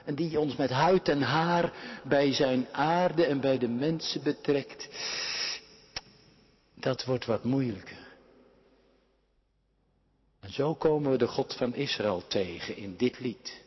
En 0.09 0.15
die 0.15 0.39
ons 0.39 0.55
met 0.55 0.69
huid 0.69 1.09
en 1.09 1.21
haar 1.21 1.73
bij 2.03 2.33
zijn 2.33 2.67
aarde 2.71 3.25
en 3.25 3.39
bij 3.39 3.57
de 3.57 3.67
mensen 3.67 4.23
betrekt. 4.23 4.87
Dat 6.75 7.05
wordt 7.05 7.25
wat 7.25 7.43
moeilijker. 7.43 7.97
En 10.39 10.51
zo 10.53 10.75
komen 10.75 11.11
we 11.11 11.17
de 11.17 11.27
God 11.27 11.53
van 11.53 11.75
Israël 11.75 12.23
tegen 12.27 12.77
in 12.77 12.95
dit 12.97 13.19
lied. 13.19 13.61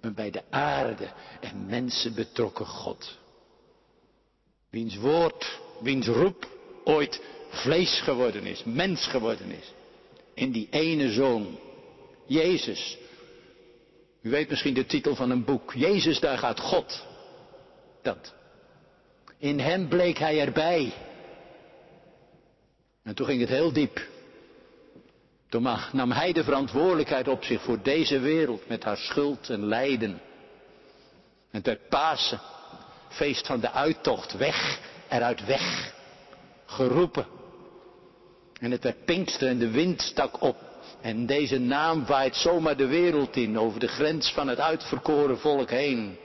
Een 0.00 0.14
bij 0.14 0.30
de 0.30 0.42
aarde 0.50 1.12
en 1.40 1.66
mensen 1.66 2.14
betrokken 2.14 2.66
God. 2.66 3.18
Wiens 4.70 4.96
woord, 4.96 5.60
wiens 5.80 6.06
roep 6.06 6.48
ooit 6.84 7.22
vlees 7.48 8.00
geworden 8.00 8.46
is, 8.46 8.64
mens 8.64 9.06
geworden 9.06 9.50
is. 9.50 9.72
In 10.34 10.52
die 10.52 10.68
ene 10.70 11.12
zoon, 11.12 11.58
Jezus. 12.26 12.98
U 14.22 14.30
weet 14.30 14.48
misschien 14.50 14.74
de 14.74 14.86
titel 14.86 15.14
van 15.14 15.30
een 15.30 15.44
boek. 15.44 15.72
Jezus, 15.72 16.20
daar 16.20 16.38
gaat 16.38 16.60
God. 16.60 17.06
Dat. 18.02 18.34
In 19.38 19.58
hem 19.58 19.88
bleek 19.88 20.18
hij 20.18 20.40
erbij. 20.40 20.92
En 23.02 23.14
toen 23.14 23.26
ging 23.26 23.40
het 23.40 23.48
heel 23.48 23.72
diep. 23.72 24.06
Toen 25.48 25.68
nam 25.92 26.10
hij 26.10 26.32
de 26.32 26.44
verantwoordelijkheid 26.44 27.28
op 27.28 27.44
zich 27.44 27.62
voor 27.62 27.82
deze 27.82 28.18
wereld 28.18 28.68
met 28.68 28.84
haar 28.84 28.96
schuld 28.96 29.50
en 29.50 29.66
lijden. 29.66 30.20
En 31.50 31.62
ter 31.62 31.78
Pasen, 31.88 32.40
feest 33.08 33.46
van 33.46 33.60
de 33.60 33.70
uittocht, 33.70 34.36
weg, 34.36 34.80
eruit 35.08 35.44
weg, 35.44 35.94
geroepen. 36.66 37.26
En 38.60 38.70
het 38.70 38.82
werd 38.82 39.04
Pinkster 39.04 39.48
en 39.48 39.58
de 39.58 39.70
wind 39.70 40.02
stak 40.02 40.42
op. 40.42 40.56
En 41.00 41.26
deze 41.26 41.58
naam 41.58 42.06
waait 42.06 42.36
zomaar 42.36 42.76
de 42.76 42.86
wereld 42.86 43.36
in, 43.36 43.58
over 43.58 43.80
de 43.80 43.88
grens 43.88 44.32
van 44.32 44.48
het 44.48 44.60
uitverkoren 44.60 45.38
volk 45.38 45.70
heen. 45.70 46.18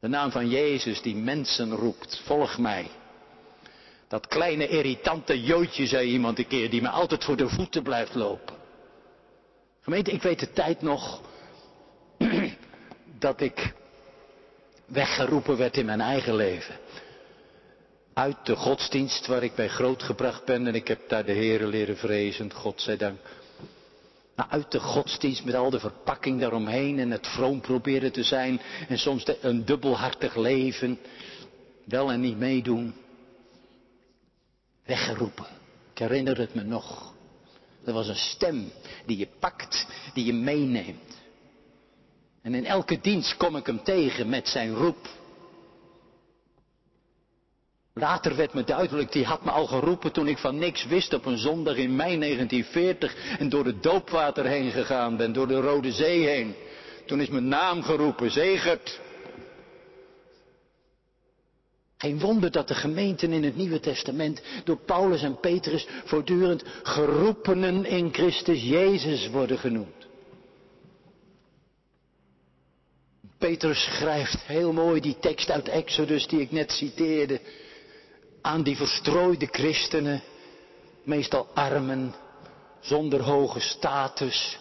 De 0.00 0.08
naam 0.08 0.30
van 0.30 0.48
Jezus 0.48 1.02
die 1.02 1.16
mensen 1.16 1.70
roept, 1.70 2.22
volg 2.24 2.58
mij. 2.58 2.86
Dat 4.08 4.26
kleine 4.26 4.68
irritante 4.68 5.42
joodje, 5.42 5.86
zei 5.86 6.08
iemand 6.08 6.38
een 6.38 6.46
keer, 6.46 6.70
die 6.70 6.82
me 6.82 6.88
altijd 6.88 7.24
voor 7.24 7.36
de 7.36 7.48
voeten 7.48 7.82
blijft 7.82 8.14
lopen. 8.14 8.54
Gemeente, 9.80 10.10
ik 10.10 10.22
weet 10.22 10.40
de 10.40 10.52
tijd 10.52 10.82
nog 10.82 11.20
dat 13.18 13.40
ik 13.40 13.74
weggeroepen 14.86 15.56
werd 15.56 15.76
in 15.76 15.86
mijn 15.86 16.00
eigen 16.00 16.34
leven. 16.34 16.74
Uit 18.14 18.46
de 18.46 18.56
godsdienst 18.56 19.26
waar 19.26 19.42
ik 19.42 19.54
bij 19.54 19.68
grootgebracht 19.68 20.44
ben 20.44 20.66
en 20.66 20.74
ik 20.74 20.88
heb 20.88 21.08
daar 21.08 21.24
de 21.24 21.32
Heeren 21.32 21.68
leren 21.68 21.96
vrezen, 21.96 22.52
godzijdank. 22.52 23.18
Nou, 24.36 24.50
uit 24.50 24.70
de 24.70 24.80
godsdienst 24.80 25.44
met 25.44 25.54
al 25.54 25.70
de 25.70 25.80
verpakking 25.80 26.40
daaromheen 26.40 26.98
en 26.98 27.10
het 27.10 27.26
vroom 27.26 27.60
proberen 27.60 28.12
te 28.12 28.22
zijn 28.22 28.60
en 28.88 28.98
soms 28.98 29.24
een 29.40 29.64
dubbelhartig 29.64 30.36
leven, 30.36 30.98
wel 31.84 32.12
en 32.12 32.20
niet 32.20 32.38
meedoen 32.38 32.94
weggeroepen. 34.84 35.46
Ik 35.92 35.98
herinner 35.98 36.38
het 36.38 36.54
me 36.54 36.62
nog. 36.62 37.14
Er 37.84 37.92
was 37.92 38.08
een 38.08 38.16
stem 38.16 38.72
die 39.06 39.18
je 39.18 39.28
pakt, 39.38 39.86
die 40.14 40.24
je 40.24 40.32
meeneemt. 40.32 41.20
En 42.42 42.54
in 42.54 42.66
elke 42.66 43.00
dienst 43.00 43.36
kom 43.36 43.56
ik 43.56 43.66
hem 43.66 43.82
tegen 43.82 44.28
met 44.28 44.48
zijn 44.48 44.74
roep. 44.74 45.08
Later 47.94 48.36
werd 48.36 48.54
me 48.54 48.64
duidelijk, 48.64 49.12
die 49.12 49.24
had 49.24 49.44
me 49.44 49.50
al 49.50 49.66
geroepen 49.66 50.12
toen 50.12 50.28
ik 50.28 50.38
van 50.38 50.58
niks 50.58 50.86
wist 50.86 51.14
op 51.14 51.24
een 51.26 51.38
zondag 51.38 51.76
in 51.76 51.96
mei 51.96 52.18
1940 52.18 53.38
en 53.38 53.48
door 53.48 53.64
het 53.64 53.82
doopwater 53.82 54.44
heen 54.44 54.70
gegaan 54.70 55.16
ben, 55.16 55.32
door 55.32 55.48
de 55.48 55.60
Rode 55.60 55.92
Zee 55.92 56.26
heen. 56.26 56.54
Toen 57.06 57.20
is 57.20 57.28
mijn 57.28 57.48
naam 57.48 57.82
geroepen, 57.82 58.30
Zegert. 58.30 59.00
Geen 61.96 62.18
wonder 62.18 62.50
dat 62.50 62.68
de 62.68 62.74
gemeenten 62.74 63.32
in 63.32 63.44
het 63.44 63.56
Nieuwe 63.56 63.80
Testament 63.80 64.42
door 64.64 64.76
Paulus 64.76 65.22
en 65.22 65.40
Petrus 65.40 65.86
voortdurend 66.04 66.64
geroepenen 66.82 67.84
in 67.84 68.12
Christus 68.12 68.62
Jezus 68.62 69.28
worden 69.28 69.58
genoemd. 69.58 70.06
Petrus 73.38 73.84
schrijft 73.84 74.42
heel 74.42 74.72
mooi 74.72 75.00
die 75.00 75.16
tekst 75.20 75.50
uit 75.50 75.68
Exodus 75.68 76.26
die 76.26 76.40
ik 76.40 76.50
net 76.50 76.70
citeerde 76.70 77.40
aan 78.42 78.62
die 78.62 78.76
verstrooide 78.76 79.48
christenen, 79.50 80.22
meestal 81.04 81.48
armen, 81.54 82.14
zonder 82.80 83.22
hoge 83.22 83.60
status, 83.60 84.58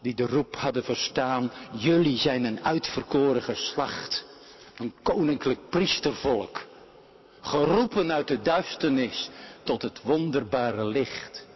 die 0.00 0.14
de 0.14 0.26
roep 0.26 0.56
hadden 0.56 0.84
verstaan, 0.84 1.52
jullie 1.72 2.18
zijn 2.18 2.44
een 2.44 2.64
uitverkoren 2.64 3.42
geslacht 3.42 4.24
een 4.76 4.94
koninklijk 5.02 5.68
priestervolk. 5.68 6.66
Geroepen 7.40 8.12
uit 8.12 8.28
de 8.28 8.42
duisternis 8.42 9.30
tot 9.62 9.82
het 9.82 10.02
wonderbare 10.02 10.84
licht. 10.84 11.46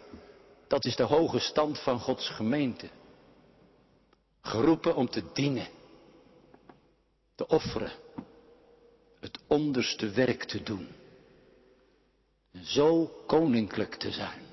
Dat 0.67 0.85
is 0.85 0.95
de 0.95 1.03
hoge 1.03 1.39
stand 1.39 1.79
van 1.79 1.99
Gods 1.99 2.29
gemeente. 2.29 2.89
Geroepen 4.41 4.95
om 4.95 5.09
te 5.09 5.23
dienen. 5.33 5.67
Te 7.35 7.47
offeren. 7.47 7.91
Het 9.19 9.39
onderste 9.47 10.09
werk 10.09 10.43
te 10.43 10.63
doen. 10.63 10.87
Zo 12.63 13.11
koninklijk 13.27 13.95
te 13.95 14.11
zijn. 14.11 14.47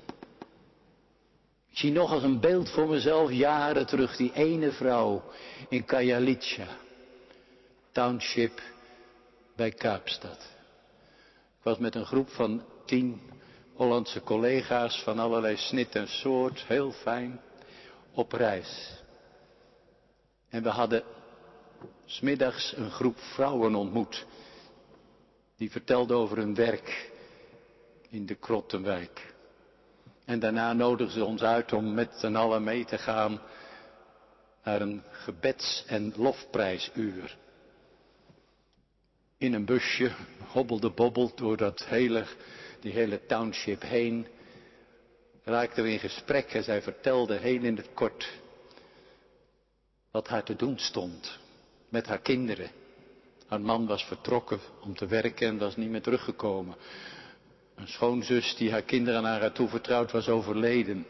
Ik 1.69 1.77
zie 1.77 1.91
nog 1.91 2.11
als 2.11 2.23
een 2.23 2.39
beeld 2.39 2.69
voor 2.69 2.87
mezelf 2.87 3.31
jaren 3.31 3.85
terug 3.85 4.15
die 4.15 4.33
ene 4.33 4.71
vrouw 4.71 5.23
in 5.69 5.85
Kajalitja 5.85 6.67
township 7.91 8.61
bij 9.55 9.71
Kaapstad. 9.71 10.55
Ik 11.57 11.63
was 11.63 11.77
met 11.77 11.95
een 11.95 12.05
groep 12.05 12.29
van 12.29 12.63
tien 12.85 13.21
Hollandse 13.73 14.21
collega's 14.21 15.03
van 15.03 15.19
allerlei 15.19 15.57
snit 15.57 15.95
en 15.95 16.07
soort, 16.07 16.63
heel 16.63 16.91
fijn, 16.91 17.41
op 18.11 18.31
reis. 18.31 19.01
En 20.49 20.63
we 20.63 20.69
hadden 20.69 21.03
smiddags 22.05 22.73
een 22.75 22.91
groep 22.91 23.19
vrouwen 23.19 23.75
ontmoet. 23.75 24.25
Die 25.55 25.71
vertelden 25.71 26.17
over 26.17 26.37
hun 26.37 26.55
werk 26.55 27.11
in 28.09 28.25
de 28.25 28.35
Krottenwijk. 28.35 29.33
En 30.25 30.39
daarna 30.39 30.73
nodigden 30.73 31.13
ze 31.13 31.25
ons 31.25 31.41
uit 31.41 31.73
om 31.73 31.93
met 31.93 32.13
z'n 32.19 32.35
allen 32.35 32.63
mee 32.63 32.85
te 32.85 32.97
gaan 32.97 33.41
naar 34.63 34.81
een 34.81 35.03
gebeds- 35.11 35.83
en 35.87 36.13
lofprijsuur 36.15 37.37
in 39.37 39.53
een 39.53 39.65
busje, 39.65 40.11
hobbelde 40.47 40.89
bobbeld 40.89 41.37
door 41.37 41.57
dat 41.57 41.85
hele, 41.85 42.25
die 42.79 42.91
hele 42.91 43.25
township 43.25 43.81
heen. 43.81 44.27
Raakten 45.43 45.83
we 45.83 45.91
in 45.91 45.99
gesprek 45.99 46.53
en 46.53 46.63
zij 46.63 46.81
vertelde 46.81 47.37
heel 47.37 47.63
in 47.63 47.75
het 47.75 47.89
kort 47.93 48.39
wat 50.11 50.27
haar 50.27 50.43
te 50.43 50.55
doen 50.55 50.79
stond 50.79 51.39
met 51.89 52.07
haar 52.07 52.21
kinderen. 52.21 52.69
Haar 53.47 53.61
man 53.61 53.87
was 53.87 54.03
vertrokken 54.03 54.59
om 54.81 54.95
te 54.95 55.05
werken 55.05 55.47
en 55.47 55.57
was 55.57 55.75
niet 55.75 55.89
meer 55.89 56.01
teruggekomen. 56.01 56.75
Een 57.77 57.87
schoonzus 57.87 58.55
die 58.55 58.71
haar 58.71 58.81
kinderen 58.81 59.25
aan 59.25 59.39
haar 59.39 59.51
toevertrouwd 59.51 60.11
was 60.11 60.29
overleden. 60.29 61.05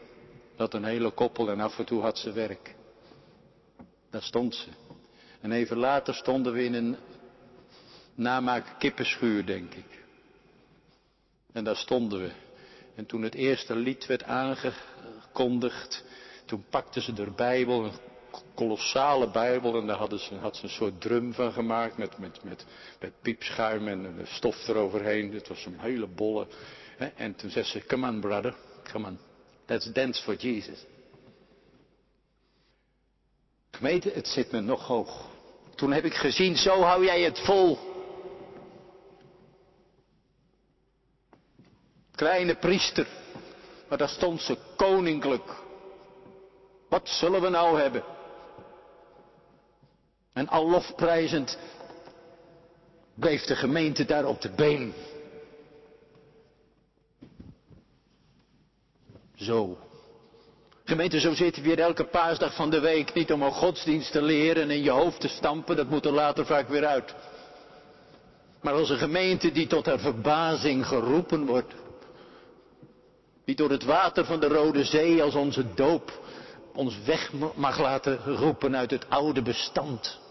Dat 0.56 0.74
een 0.74 0.84
hele 0.84 1.10
koppel 1.10 1.50
en 1.50 1.60
af 1.60 1.78
en 1.78 1.84
toe 1.84 2.00
had 2.00 2.18
ze 2.18 2.32
werk. 2.32 2.74
Daar 4.10 4.22
stond 4.22 4.54
ze. 4.54 4.68
En 5.40 5.52
even 5.52 5.76
later 5.76 6.14
stonden 6.14 6.52
we 6.52 6.64
in 6.64 6.74
een 6.74 6.96
namaak 8.14 8.74
kippenschuur, 8.78 9.46
denk 9.46 9.74
ik. 9.74 10.04
En 11.52 11.64
daar 11.64 11.76
stonden 11.76 12.20
we. 12.20 12.30
En 12.94 13.06
toen 13.06 13.22
het 13.22 13.34
eerste 13.34 13.76
lied 13.76 14.06
werd 14.06 14.22
aangekondigd, 14.22 16.04
toen 16.44 16.64
pakten 16.70 17.02
ze 17.02 17.12
de 17.12 17.30
Bijbel, 17.30 17.84
een 17.84 17.92
kolossale 18.54 19.30
Bijbel, 19.30 19.76
en 19.76 19.86
daar 19.86 19.96
hadden 19.96 20.18
ze, 20.18 20.34
had 20.34 20.56
ze 20.56 20.62
een 20.62 20.68
soort 20.70 21.00
drum 21.00 21.32
van 21.34 21.52
gemaakt 21.52 21.98
met, 21.98 22.18
met, 22.18 22.44
met, 22.44 22.66
met 23.00 23.12
piepschuim 23.22 23.88
en, 23.88 24.18
stof 24.24 24.68
eroverheen. 24.68 25.32
Het 25.32 25.48
was 25.48 25.66
een 25.66 25.78
hele 25.78 26.06
bolle. 26.06 26.46
Hè? 26.96 27.06
En 27.06 27.34
toen 27.34 27.50
zei 27.50 27.64
ze, 27.64 27.86
come 27.86 28.08
on 28.08 28.20
brother, 28.20 28.54
come 28.92 29.06
on, 29.06 29.18
let's 29.66 29.92
dance 29.92 30.22
for 30.22 30.34
Jesus. 30.34 30.84
Gemeente, 33.70 34.10
het 34.10 34.28
zit 34.28 34.52
me 34.52 34.60
nog 34.60 34.86
hoog. 34.86 35.26
Toen 35.74 35.92
heb 35.92 36.04
ik 36.04 36.14
gezien, 36.14 36.56
zo 36.56 36.80
hou 36.80 37.04
jij 37.04 37.22
het 37.22 37.38
vol. 37.38 37.78
Kleine 42.14 42.54
priester, 42.54 43.06
maar 43.88 43.98
daar 43.98 44.08
stond 44.08 44.40
ze 44.40 44.56
koninklijk. 44.76 45.66
Wat 46.88 47.08
zullen 47.08 47.40
we 47.40 47.48
nou 47.48 47.80
hebben? 47.80 48.04
En 50.38 50.48
al 50.48 50.70
lofprijzend 50.70 51.58
bleef 53.14 53.44
de 53.44 53.56
gemeente 53.56 54.04
daar 54.04 54.24
op 54.24 54.40
de 54.40 54.50
been. 54.50 54.94
Zo. 59.34 59.78
Gemeente, 60.84 61.20
zo 61.20 61.34
zitten 61.34 61.62
we 61.62 61.68
hier 61.68 61.78
elke 61.78 62.04
paasdag 62.04 62.54
van 62.54 62.70
de 62.70 62.80
week 62.80 63.14
niet 63.14 63.32
om 63.32 63.42
een 63.42 63.52
godsdienst 63.52 64.12
te 64.12 64.22
leren 64.22 64.62
en 64.62 64.70
in 64.70 64.82
je 64.82 64.90
hoofd 64.90 65.20
te 65.20 65.28
stampen, 65.28 65.76
dat 65.76 65.88
moet 65.90 66.04
er 66.04 66.12
later 66.12 66.46
vaak 66.46 66.68
weer 66.68 66.86
uit. 66.86 67.14
Maar 68.60 68.74
als 68.74 68.90
een 68.90 68.98
gemeente 68.98 69.52
die 69.52 69.66
tot 69.66 69.86
haar 69.86 69.98
verbazing 69.98 70.86
geroepen 70.86 71.46
wordt. 71.46 71.74
Die 73.44 73.56
door 73.56 73.70
het 73.70 73.84
water 73.84 74.24
van 74.24 74.40
de 74.40 74.48
Rode 74.48 74.84
Zee 74.84 75.22
als 75.22 75.34
onze 75.34 75.74
doop 75.74 76.20
ons 76.74 76.98
weg 77.04 77.32
mag 77.54 77.78
laten 77.78 78.18
roepen 78.24 78.76
uit 78.76 78.90
het 78.90 79.10
oude 79.10 79.42
bestand. 79.42 80.26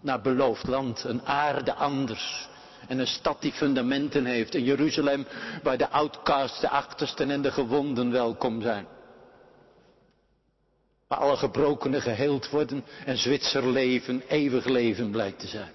Naar 0.00 0.20
beloofd 0.20 0.66
land, 0.66 1.04
een 1.04 1.26
aarde 1.26 1.74
anders. 1.74 2.48
En 2.88 2.98
een 2.98 3.06
stad 3.06 3.42
die 3.42 3.52
fundamenten 3.52 4.24
heeft. 4.24 4.54
Een 4.54 4.64
Jeruzalem 4.64 5.26
waar 5.62 5.78
de 5.78 5.88
outcasts, 5.88 6.60
de 6.60 6.68
achtersten 6.68 7.30
en 7.30 7.42
de 7.42 7.52
gewonden 7.52 8.12
welkom 8.12 8.62
zijn. 8.62 8.86
Waar 11.06 11.18
alle 11.18 11.36
gebrokenen 11.36 12.02
geheeld 12.02 12.50
worden 12.50 12.84
en 13.04 13.18
Zwitser 13.18 13.66
leven 13.66 14.22
eeuwig 14.28 14.64
leven 14.64 15.10
blijkt 15.10 15.38
te 15.38 15.46
zijn. 15.46 15.72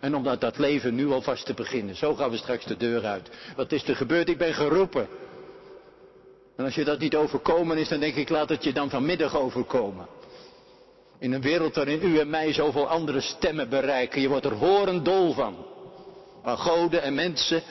En 0.00 0.14
omdat 0.14 0.40
dat 0.40 0.58
leven 0.58 0.94
nu 0.94 1.10
alvast 1.10 1.46
te 1.46 1.54
beginnen. 1.54 1.96
Zo 1.96 2.14
gaan 2.14 2.30
we 2.30 2.36
straks 2.36 2.64
de 2.64 2.76
deur 2.76 3.04
uit. 3.04 3.30
Wat 3.56 3.72
is 3.72 3.88
er 3.88 3.96
gebeurd? 3.96 4.28
Ik 4.28 4.38
ben 4.38 4.54
geroepen. 4.54 5.08
En 6.56 6.64
als 6.64 6.74
je 6.74 6.84
dat 6.84 6.98
niet 6.98 7.14
overkomen 7.14 7.78
is, 7.78 7.88
dan 7.88 8.00
denk 8.00 8.14
ik, 8.14 8.28
laat 8.28 8.48
het 8.48 8.64
je 8.64 8.72
dan 8.72 8.90
vanmiddag 8.90 9.36
overkomen. 9.36 10.06
In 11.22 11.32
een 11.32 11.40
wereld 11.40 11.74
waarin 11.74 12.02
u 12.02 12.18
en 12.18 12.30
mij 12.30 12.52
zoveel 12.52 12.88
andere 12.88 13.20
stemmen 13.20 13.68
bereiken. 13.68 14.20
Je 14.20 14.28
wordt 14.28 14.44
er 14.44 14.52
horendol 14.52 15.32
van. 15.32 15.66
Maar 16.42 16.56
goden 16.56 17.02
en 17.02 17.14
mensen. 17.14 17.62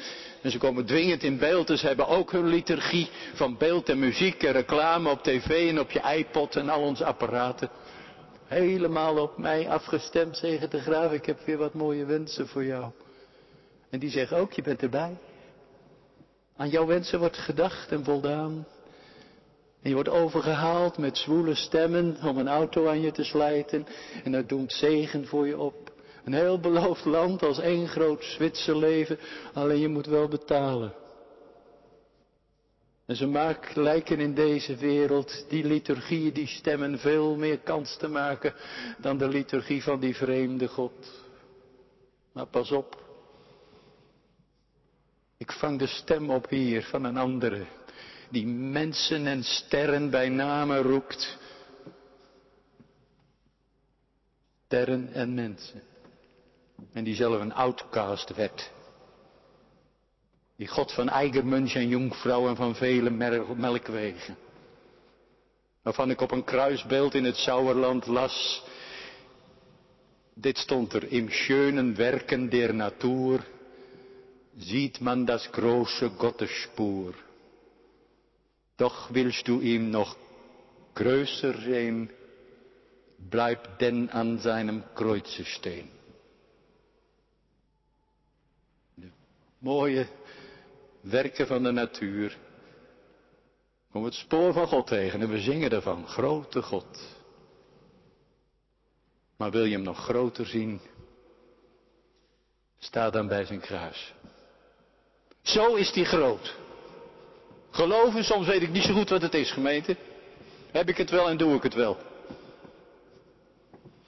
En 0.41 0.51
ze 0.51 0.57
komen 0.57 0.85
dwingend 0.85 1.23
in 1.23 1.37
beeld. 1.37 1.67
Dus 1.67 1.79
ze 1.79 1.87
hebben 1.87 2.07
ook 2.07 2.31
hun 2.31 2.47
liturgie 2.47 3.09
van 3.33 3.57
beeld 3.57 3.89
en 3.89 3.99
muziek 3.99 4.43
en 4.43 4.51
reclame 4.51 5.09
op 5.09 5.23
tv 5.23 5.69
en 5.69 5.79
op 5.79 5.91
je 5.91 6.01
iPod 6.17 6.55
en 6.55 6.69
al 6.69 6.81
onze 6.81 7.05
apparaten. 7.05 7.69
Helemaal 8.47 9.17
op 9.17 9.37
mij 9.37 9.69
afgestemd, 9.69 10.37
zeggen 10.37 10.69
de 10.69 10.79
graaf. 10.79 11.11
Ik 11.11 11.25
heb 11.25 11.39
weer 11.45 11.57
wat 11.57 11.73
mooie 11.73 12.05
wensen 12.05 12.47
voor 12.47 12.65
jou. 12.65 12.91
En 13.89 13.99
die 13.99 14.09
zeggen 14.09 14.37
ook, 14.37 14.53
je 14.53 14.61
bent 14.61 14.81
erbij. 14.81 15.17
Aan 16.57 16.69
jouw 16.69 16.85
wensen 16.85 17.19
wordt 17.19 17.37
gedacht 17.37 17.91
en 17.91 18.03
voldaan. 18.03 18.65
En 19.81 19.89
je 19.89 19.93
wordt 19.93 20.09
overgehaald 20.09 20.97
met 20.97 21.17
zwoele 21.17 21.55
stemmen 21.55 22.17
om 22.23 22.37
een 22.37 22.47
auto 22.47 22.87
aan 22.87 23.01
je 23.01 23.11
te 23.11 23.23
slijten. 23.23 23.87
En 24.23 24.31
dat 24.31 24.49
doet 24.49 24.73
zegen 24.73 25.27
voor 25.27 25.47
je 25.47 25.57
op. 25.57 25.91
Een 26.23 26.33
heel 26.33 26.59
beloofd 26.59 27.05
land 27.05 27.43
als 27.43 27.59
één 27.59 27.87
groot 27.87 28.23
Zwitserleven. 28.23 29.19
Alleen 29.53 29.79
je 29.79 29.87
moet 29.87 30.05
wel 30.05 30.27
betalen. 30.27 30.93
En 33.05 33.15
ze 33.15 33.27
maken, 33.27 33.83
lijken 33.83 34.19
in 34.19 34.33
deze 34.33 34.75
wereld, 34.75 35.45
die 35.49 35.63
liturgie, 35.63 36.31
die 36.31 36.47
stemmen 36.47 36.99
veel 36.99 37.35
meer 37.35 37.59
kans 37.59 37.97
te 37.97 38.07
maken 38.07 38.53
dan 38.97 39.17
de 39.17 39.27
liturgie 39.27 39.83
van 39.83 39.99
die 39.99 40.15
vreemde 40.15 40.67
God. 40.67 41.23
Maar 42.31 42.45
pas 42.45 42.71
op. 42.71 43.01
Ik 45.37 45.51
vang 45.51 45.79
de 45.79 45.87
stem 45.87 46.29
op 46.29 46.49
hier 46.49 46.83
van 46.83 47.03
een 47.03 47.17
andere, 47.17 47.65
die 48.31 48.47
mensen 48.47 49.27
en 49.27 49.43
sterren 49.43 50.09
bij 50.09 50.29
name 50.29 50.81
roept. 50.81 51.37
Sterren 54.65 55.13
en 55.13 55.33
mensen. 55.33 55.81
En 56.93 57.03
die 57.03 57.15
zelf 57.15 57.39
een 57.41 57.53
outcast 57.53 58.35
werd. 58.35 58.71
Die 60.55 60.67
God 60.67 60.91
van 60.91 61.09
Eigermunch 61.09 61.73
en 61.73 61.87
Jongvrouwen 61.87 62.55
van 62.55 62.75
vele 62.75 63.09
melkwegen. 63.55 64.37
Waarvan 65.81 66.09
ik 66.09 66.21
op 66.21 66.31
een 66.31 66.43
kruisbeeld 66.43 67.13
in 67.13 67.23
het 67.23 67.35
Sauerland 67.35 68.05
las. 68.05 68.63
Dit 70.33 70.57
stond 70.57 70.93
er, 70.93 71.11
im 71.11 71.29
schönen 71.29 71.95
Werken 71.95 72.49
der 72.49 72.73
Natur 72.73 73.43
sieht 74.57 74.99
man 74.99 75.25
das 75.25 75.49
große 75.51 76.09
Gottesspur. 76.17 77.13
Doch 78.81 79.13
willst 79.13 79.47
du 79.47 79.59
ihm 79.61 79.91
noch 79.91 80.15
größer 80.95 81.53
sehen, 81.61 82.09
bleib 83.29 83.77
denn 83.77 84.09
an 84.09 84.39
seinem 84.39 84.83
Kreuze 84.95 85.45
stehen. 85.45 85.87
De 88.95 89.11
mooie 89.59 90.07
werken 91.01 91.47
van 91.47 91.63
de 91.63 91.71
natuur. 91.71 92.37
Kom 93.91 94.03
het 94.03 94.13
spoor 94.13 94.53
van 94.53 94.67
God 94.67 94.87
tegen 94.87 95.21
en 95.21 95.29
we 95.29 95.39
zingen 95.39 95.71
ervan, 95.71 96.07
grote 96.07 96.61
God. 96.61 96.99
Maar 99.37 99.51
wil 99.51 99.65
je 99.65 99.75
hem 99.75 99.83
nog 99.83 100.03
groter 100.03 100.45
zien? 100.45 100.81
Sta 102.79 103.09
dan 103.09 103.27
bij 103.27 103.45
zijn 103.45 103.59
kruis. 103.59 104.13
Zo 105.41 105.75
is 105.75 105.91
die 105.91 106.05
groot. 106.05 106.55
Geloven, 107.71 108.23
soms 108.23 108.47
weet 108.47 108.61
ik 108.61 108.71
niet 108.71 108.83
zo 108.83 108.93
goed 108.93 109.09
wat 109.09 109.21
het 109.21 109.33
is, 109.33 109.51
gemeente. 109.51 109.95
Heb 110.71 110.89
ik 110.89 110.97
het 110.97 111.09
wel 111.09 111.29
en 111.29 111.37
doe 111.37 111.55
ik 111.55 111.63
het 111.63 111.73
wel. 111.73 111.97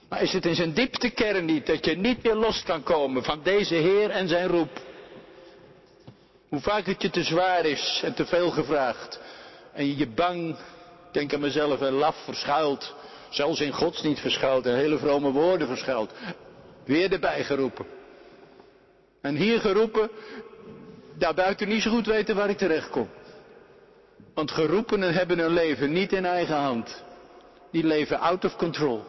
Maar 0.09 0.21
is 0.21 0.33
het 0.33 0.45
in 0.45 0.55
zijn 0.55 0.73
diepste 0.73 1.09
kern 1.09 1.45
niet 1.45 1.65
dat 1.65 1.85
je 1.85 1.97
niet 1.97 2.23
meer 2.23 2.35
los 2.35 2.63
kan 2.63 2.83
komen 2.83 3.23
van 3.23 3.39
deze 3.43 3.75
Heer 3.75 4.09
en 4.09 4.27
zijn 4.27 4.47
roep? 4.47 4.81
Hoe 6.49 6.61
vaak 6.61 6.85
het 6.85 7.01
je 7.01 7.09
te 7.09 7.23
zwaar 7.23 7.65
is 7.65 8.01
en 8.03 8.13
te 8.13 8.25
veel 8.25 8.49
gevraagd. 8.49 9.19
En 9.73 9.85
je 9.85 9.97
je 9.97 10.07
bang, 10.07 10.55
denk 11.11 11.33
aan 11.33 11.39
mezelf, 11.39 11.81
en 11.81 11.93
laf 11.93 12.15
verschuilt. 12.23 12.95
Zelfs 13.29 13.59
in 13.59 13.71
godsdienst 13.71 14.21
verschuilt 14.21 14.65
en 14.65 14.75
hele 14.75 14.97
vrome 14.97 15.31
woorden 15.31 15.67
verschuilt. 15.67 16.13
Weer 16.85 17.11
erbij 17.11 17.43
geroepen. 17.43 17.85
En 19.21 19.35
hier 19.35 19.59
geroepen, 19.59 20.09
daarbuiten 21.17 21.67
niet 21.67 21.81
zo 21.81 21.91
goed 21.91 22.05
weten 22.05 22.35
waar 22.35 22.49
ik 22.49 22.57
terecht 22.57 22.89
kom. 22.89 23.09
Want 24.33 24.51
geroepenen 24.51 25.13
hebben 25.13 25.39
hun 25.39 25.53
leven 25.53 25.91
niet 25.91 26.11
in 26.13 26.25
eigen 26.25 26.55
hand. 26.55 27.03
Die 27.71 27.83
leven 27.83 28.19
out 28.19 28.45
of 28.45 28.55
control. 28.55 29.03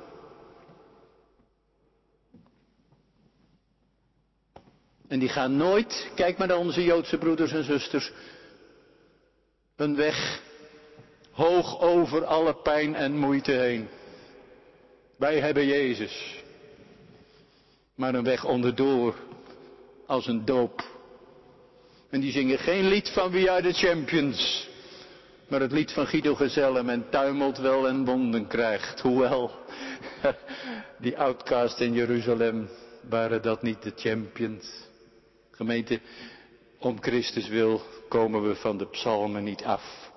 En 5.09 5.19
die 5.19 5.29
gaan 5.29 5.57
nooit, 5.57 6.11
kijk 6.15 6.39
maar 6.39 6.47
naar 6.47 6.57
onze 6.59 6.85
Joodse 6.85 7.19
broeders 7.19 7.53
en 7.53 7.65
zusters, 7.65 8.13
een 9.77 9.97
weg 9.97 10.43
hoog 11.31 11.81
over 11.81 12.25
alle 12.25 12.55
pijn 12.55 12.95
en 12.95 13.17
moeite 13.17 13.53
heen. 13.53 13.89
Wij 15.17 15.41
hebben 15.41 15.67
Jezus, 15.67 16.43
maar 17.95 18.15
een 18.15 18.25
weg 18.25 18.45
onderdoor 18.45 19.15
als 20.07 20.27
een 20.27 20.45
doop. 20.45 20.85
En 22.11 22.21
die 22.21 22.33
zingen 22.33 22.59
geen 22.59 22.89
lied 22.89 23.09
van 23.11 23.31
We 23.31 23.51
Are 23.51 23.63
The 23.63 23.87
Champions, 23.87 24.69
maar 25.49 25.61
het 25.61 25.73
lied 25.73 25.93
van 25.93 26.07
Guido 26.07 26.35
Gezelle, 26.35 26.85
en 26.85 27.09
tuimelt 27.11 27.59
wel 27.59 27.89
en 27.89 28.05
wonden 28.05 28.47
krijgt. 28.47 29.01
Hoewel, 29.01 29.51
die 30.99 31.19
outcast 31.19 31.81
in 31.81 31.93
Jeruzalem 31.93 32.69
waren 33.09 33.43
dat 33.43 33.63
niet 33.63 33.83
de 33.83 33.93
champions. 33.97 34.67
Gemeente, 35.51 36.01
om 36.79 37.03
Christus 37.03 37.49
wil 37.49 37.83
komen 38.09 38.49
we 38.49 38.55
van 38.55 38.79
de 38.79 38.87
psalmen 38.87 39.45
niet 39.45 39.65
af. 39.65 40.13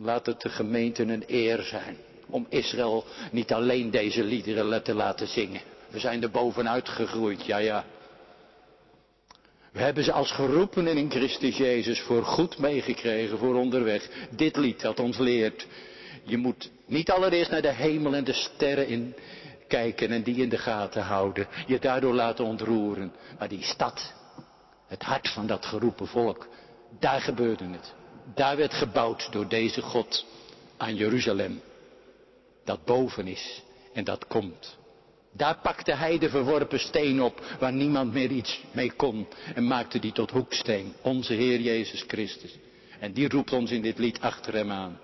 Laat 0.00 0.26
het 0.26 0.40
de 0.40 0.48
gemeente 0.48 1.02
een 1.02 1.24
eer 1.26 1.62
zijn 1.62 1.96
om 2.28 2.46
Israël 2.48 3.04
niet 3.30 3.52
alleen 3.52 3.90
deze 3.90 4.24
liederen 4.24 4.82
te 4.82 4.94
laten 4.94 5.26
zingen. 5.26 5.60
We 5.88 5.98
zijn 5.98 6.22
er 6.22 6.30
bovenuit 6.30 6.88
gegroeid, 6.88 7.46
ja 7.46 7.56
ja. 7.56 7.84
We 9.76 9.82
hebben 9.82 10.04
ze 10.04 10.12
als 10.12 10.32
geroepenen 10.32 10.96
in 10.96 11.10
Christus 11.10 11.56
Jezus 11.56 12.00
voor 12.00 12.24
goed 12.24 12.58
meegekregen 12.58 13.38
voor 13.38 13.54
onderweg. 13.54 14.08
Dit 14.30 14.56
lied 14.56 14.80
dat 14.80 15.00
ons 15.00 15.18
leert. 15.18 15.66
Je 16.22 16.36
moet 16.36 16.70
niet 16.86 17.10
allereerst 17.10 17.50
naar 17.50 17.62
de 17.62 17.72
hemel 17.72 18.14
en 18.14 18.24
de 18.24 18.32
sterren 18.32 18.88
in 18.88 19.14
kijken 19.68 20.10
en 20.10 20.22
die 20.22 20.36
in 20.36 20.48
de 20.48 20.58
gaten 20.58 21.02
houden. 21.02 21.46
Je 21.66 21.78
daardoor 21.78 22.14
laten 22.14 22.44
ontroeren. 22.44 23.12
Maar 23.38 23.48
die 23.48 23.62
stad, 23.62 24.14
het 24.86 25.02
hart 25.02 25.28
van 25.28 25.46
dat 25.46 25.66
geroepen 25.66 26.06
volk, 26.06 26.48
daar 26.98 27.20
gebeurde 27.20 27.64
het. 27.64 27.94
Daar 28.34 28.56
werd 28.56 28.74
gebouwd 28.74 29.32
door 29.32 29.48
deze 29.48 29.82
God 29.82 30.26
aan 30.76 30.94
Jeruzalem. 30.94 31.60
Dat 32.64 32.84
boven 32.84 33.26
is 33.26 33.62
en 33.92 34.04
dat 34.04 34.26
komt. 34.26 34.76
Daar 35.36 35.58
pakte 35.62 35.94
hij 35.94 36.18
de 36.18 36.28
verworpen 36.28 36.78
steen 36.78 37.22
op 37.22 37.40
waar 37.58 37.72
niemand 37.72 38.12
meer 38.12 38.30
iets 38.30 38.64
mee 38.72 38.92
kon 38.92 39.26
en 39.54 39.66
maakte 39.66 39.98
die 39.98 40.12
tot 40.12 40.30
hoeksteen, 40.30 40.94
onze 41.02 41.32
Heer 41.32 41.60
Jezus 41.60 42.04
Christus. 42.06 42.58
En 43.00 43.12
die 43.12 43.28
roept 43.28 43.52
ons 43.52 43.70
in 43.70 43.82
dit 43.82 43.98
lied 43.98 44.20
achter 44.20 44.54
hem 44.54 44.70
aan. 44.70 45.00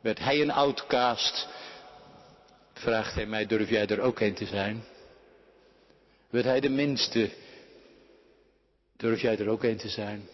Werd 0.00 0.18
hij 0.18 0.40
een 0.40 0.50
outcast, 0.50 1.48
vraagt 2.72 3.14
hij 3.14 3.26
mij, 3.26 3.46
durf 3.46 3.68
jij 3.68 3.86
er 3.86 4.00
ook 4.00 4.20
een 4.20 4.34
te 4.34 4.46
zijn? 4.46 4.84
Werd 6.30 6.44
hij 6.44 6.60
de 6.60 6.68
minste, 6.68 7.30
durf 8.96 9.20
jij 9.20 9.38
er 9.38 9.48
ook 9.48 9.62
een 9.62 9.76
te 9.76 9.88
zijn? 9.88 10.28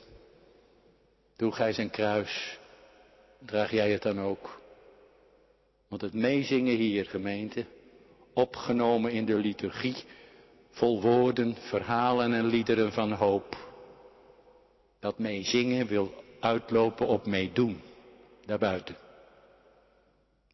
Droeg 1.36 1.56
hij 1.56 1.72
zijn 1.72 1.90
kruis, 1.90 2.58
draag 3.38 3.70
jij 3.70 3.90
het 3.90 4.02
dan 4.02 4.20
ook? 4.20 4.60
Want 5.88 6.02
het 6.02 6.12
meezingen 6.12 6.76
hier, 6.76 7.06
gemeente, 7.06 7.66
opgenomen 8.32 9.12
in 9.12 9.24
de 9.24 9.34
liturgie, 9.34 9.96
vol 10.70 11.00
woorden, 11.00 11.56
verhalen 11.60 12.32
en 12.32 12.46
liederen 12.46 12.92
van 12.92 13.12
hoop. 13.12 13.56
Dat 15.00 15.18
meezingen 15.18 15.86
wil 15.86 16.14
uitlopen 16.40 17.06
op 17.06 17.26
meedoen, 17.26 17.80
daarbuiten. 18.46 18.96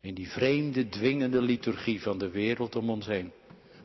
In 0.00 0.14
die 0.14 0.28
vreemde, 0.28 0.88
dwingende 0.88 1.42
liturgie 1.42 2.02
van 2.02 2.18
de 2.18 2.30
wereld 2.30 2.76
om 2.76 2.90
ons 2.90 3.06
heen. 3.06 3.32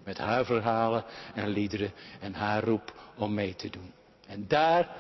Met 0.04 0.18
haar 0.18 0.46
verhalen 0.46 1.06
en 1.34 1.48
liederen 1.48 1.92
en 2.20 2.34
haar 2.34 2.64
roep 2.64 2.94
om 3.18 3.34
mee 3.34 3.56
te 3.56 3.70
doen. 3.70 3.92
En 4.28 4.48
daar 4.48 4.96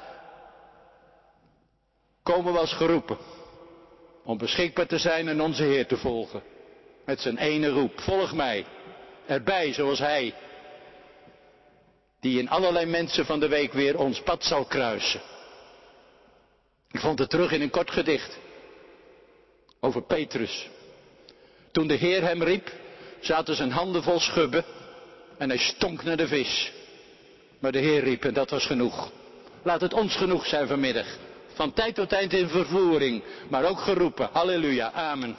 komen 2.23 2.53
we 2.53 2.59
als 2.59 2.73
geroepen. 2.73 3.17
Om 4.23 4.37
beschikbaar 4.37 4.87
te 4.87 4.97
zijn 4.97 5.27
en 5.27 5.41
onze 5.41 5.63
Heer 5.63 5.87
te 5.87 5.97
volgen. 5.97 6.41
Met 7.05 7.19
zijn 7.19 7.37
ene 7.37 7.69
roep. 7.69 7.99
Volg 7.99 8.33
mij. 8.33 8.65
Erbij 9.25 9.73
zoals 9.73 9.99
Hij. 9.99 10.33
Die 12.19 12.39
in 12.39 12.49
allerlei 12.49 12.85
mensen 12.85 13.25
van 13.25 13.39
de 13.39 13.47
week 13.47 13.73
weer 13.73 13.97
ons 13.97 14.21
pad 14.21 14.43
zal 14.43 14.65
kruisen. 14.65 15.21
Ik 16.91 16.99
vond 16.99 17.19
het 17.19 17.29
terug 17.29 17.51
in 17.51 17.61
een 17.61 17.69
kort 17.69 17.91
gedicht. 17.91 18.37
Over 19.79 20.01
Petrus. 20.01 20.69
Toen 21.71 21.87
de 21.87 21.93
Heer 21.93 22.21
hem 22.21 22.43
riep, 22.43 22.71
zaten 23.19 23.55
zijn 23.55 23.71
handen 23.71 24.03
vol 24.03 24.19
schubben 24.19 24.65
en 25.37 25.49
hij 25.49 25.57
stonk 25.57 26.03
naar 26.03 26.17
de 26.17 26.27
vis. 26.27 26.71
Maar 27.59 27.71
de 27.71 27.79
Heer 27.79 28.03
riep 28.03 28.23
en 28.23 28.33
dat 28.33 28.49
was 28.49 28.65
genoeg. 28.65 29.11
Laat 29.63 29.81
het 29.81 29.93
ons 29.93 30.15
genoeg 30.15 30.45
zijn 30.45 30.67
vanmiddag. 30.67 31.07
Van 31.53 31.73
tijd 31.73 31.95
tot 31.95 32.09
tijd 32.09 32.33
in 32.33 32.49
vervoering, 32.49 33.23
maar 33.49 33.65
ook 33.65 33.79
geroepen. 33.79 34.29
Halleluja, 34.31 34.91
amen. 34.91 35.35